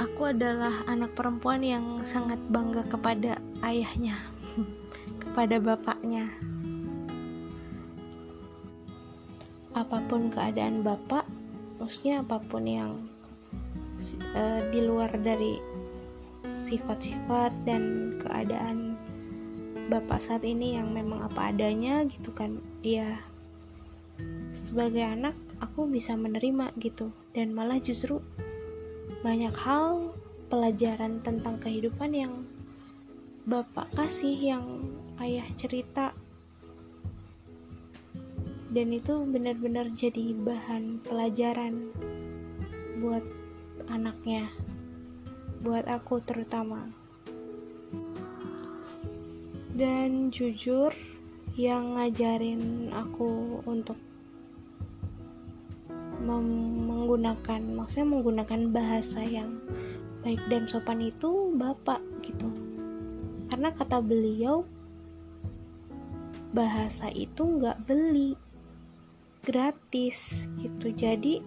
aku 0.00 0.32
adalah 0.32 0.72
anak 0.88 1.12
perempuan 1.12 1.60
yang 1.60 1.84
sangat 2.08 2.40
bangga 2.48 2.84
kepada 2.88 3.36
ayahnya 3.60 4.16
kepada 5.22 5.60
bapaknya 5.60 6.32
apa 9.72 9.98
pun 10.08 10.28
keadaan 10.28 10.84
bapak 10.84 11.24
maksudnya 11.80 12.20
apa 12.20 12.38
pun 12.44 12.64
yang 12.68 12.92
uh, 14.36 14.60
di 14.68 14.80
luar 14.84 15.10
dari 15.20 15.56
sifat-sifat 16.52 17.52
dan 17.64 18.14
keadaan 18.20 18.94
bapak 19.88 20.20
saat 20.20 20.44
ini 20.44 20.76
yang 20.76 20.92
memang 20.92 21.24
apa 21.24 21.52
adanya 21.52 22.04
gitu 22.08 22.32
kan 22.32 22.60
ya 22.84 23.20
sebagai 24.52 25.00
anak 25.00 25.36
aku 25.62 25.88
bisa 25.88 26.18
menerima 26.18 26.74
gitu. 26.78 27.10
Dan 27.32 27.56
malah 27.56 27.80
justru 27.80 28.20
banyak 29.24 29.54
hal 29.56 30.12
pelajaran 30.52 31.24
tentang 31.24 31.56
kehidupan 31.62 32.12
yang 32.12 32.34
bapak 33.48 33.88
kasih 33.96 34.36
yang 34.36 34.66
ayah 35.18 35.46
cerita 35.56 36.12
dan 38.72 38.88
itu 38.88 39.28
benar-benar 39.28 39.92
jadi 39.92 40.32
bahan 40.32 41.04
pelajaran 41.04 41.92
buat 43.04 43.20
anaknya 43.92 44.48
buat 45.60 45.84
aku 45.86 46.24
terutama. 46.24 46.88
Dan 49.72 50.32
jujur 50.32 50.92
yang 51.56 52.00
ngajarin 52.00 52.88
aku 52.96 53.60
untuk 53.68 53.96
menggunakan 56.22 57.60
maksudnya 57.76 58.08
menggunakan 58.08 58.60
bahasa 58.72 59.20
yang 59.20 59.60
baik 60.24 60.40
dan 60.48 60.64
sopan 60.64 61.04
itu 61.04 61.52
bapak 61.52 62.00
gitu. 62.24 62.48
Karena 63.52 63.68
kata 63.74 64.00
beliau 64.00 64.64
bahasa 66.52 67.08
itu 67.12 67.42
nggak 67.42 67.84
beli 67.88 68.36
gratis 69.42 70.48
gitu. 70.56 70.94
Jadi 70.94 71.42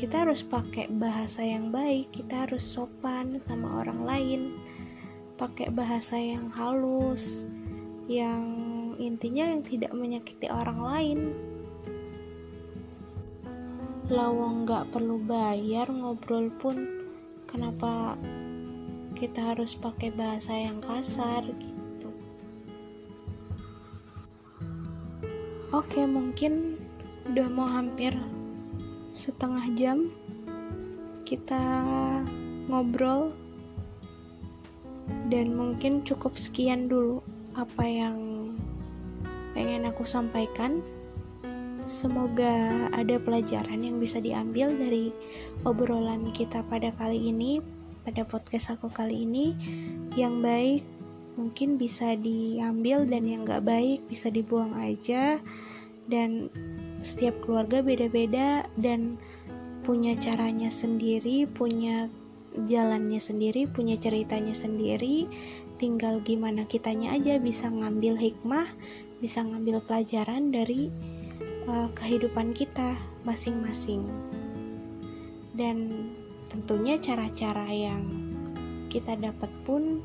kita 0.00 0.24
harus 0.24 0.40
pakai 0.40 0.88
bahasa 0.88 1.44
yang 1.44 1.68
baik 1.68 2.08
kita 2.08 2.48
harus 2.48 2.64
sopan 2.64 3.36
sama 3.44 3.84
orang 3.84 4.00
lain 4.08 4.40
pakai 5.36 5.68
bahasa 5.68 6.16
yang 6.16 6.48
halus 6.56 7.44
yang 8.08 8.56
intinya 8.96 9.52
yang 9.52 9.60
tidak 9.60 9.92
menyakiti 9.92 10.48
orang 10.48 10.80
lain. 10.80 11.20
Lawang 14.08 14.64
nggak 14.64 14.88
perlu 14.88 15.20
bayar 15.20 15.92
ngobrol 15.92 16.48
pun 16.56 16.80
kenapa 17.44 18.16
kita 19.12 19.52
harus 19.52 19.76
pakai 19.76 20.16
bahasa 20.16 20.56
yang 20.56 20.80
kasar 20.80 21.44
oke 25.90 26.06
mungkin 26.06 26.78
udah 27.26 27.50
mau 27.50 27.66
hampir 27.66 28.14
setengah 29.10 29.66
jam 29.74 30.06
kita 31.26 31.58
ngobrol 32.70 33.34
dan 35.26 35.50
mungkin 35.50 36.06
cukup 36.06 36.38
sekian 36.38 36.86
dulu 36.86 37.26
apa 37.58 37.82
yang 37.82 38.18
pengen 39.50 39.82
aku 39.90 40.06
sampaikan. 40.06 40.78
Semoga 41.90 42.86
ada 42.94 43.18
pelajaran 43.18 43.82
yang 43.82 43.98
bisa 43.98 44.22
diambil 44.22 44.70
dari 44.70 45.10
obrolan 45.66 46.30
kita 46.30 46.62
pada 46.70 46.94
kali 46.94 47.34
ini 47.34 47.58
pada 48.06 48.22
podcast 48.22 48.78
aku 48.78 48.94
kali 48.94 49.26
ini. 49.26 49.58
Yang 50.14 50.34
baik 50.38 50.82
mungkin 51.34 51.82
bisa 51.82 52.14
diambil 52.14 53.10
dan 53.10 53.26
yang 53.26 53.42
gak 53.42 53.66
baik 53.66 54.06
bisa 54.06 54.30
dibuang 54.30 54.70
aja 54.78 55.42
dan 56.10 56.50
setiap 57.00 57.38
keluarga 57.46 57.80
beda-beda 57.80 58.66
dan 58.76 59.16
punya 59.86 60.12
caranya 60.18 60.68
sendiri 60.68 61.48
punya 61.48 62.10
jalannya 62.54 63.22
sendiri, 63.22 63.70
punya 63.70 63.94
ceritanya 63.96 64.54
sendiri. 64.56 65.30
Tinggal 65.80 66.20
gimana 66.20 66.68
kitanya 66.68 67.16
aja 67.16 67.40
bisa 67.40 67.70
ngambil 67.70 68.18
hikmah, 68.18 68.68
bisa 69.22 69.40
ngambil 69.40 69.80
pelajaran 69.86 70.52
dari 70.52 70.92
uh, 71.70 71.88
kehidupan 71.96 72.52
kita 72.52 72.98
masing-masing. 73.24 74.04
Dan 75.56 76.08
tentunya 76.52 77.00
cara-cara 77.00 77.68
yang 77.70 78.04
kita 78.90 79.14
dapat 79.16 79.48
pun 79.64 80.02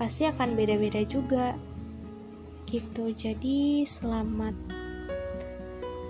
pasti 0.00 0.26
akan 0.26 0.58
beda-beda 0.58 1.04
juga. 1.06 1.54
Gitu. 2.66 3.12
Jadi 3.12 3.84
selamat 3.84 4.81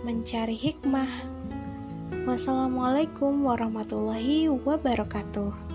mencari 0.03 0.59
hikmah 0.59 1.43
Wassalamualaikum 2.23 3.43
warahmatullahi 3.43 4.47
wabarakatuh. 4.47 5.72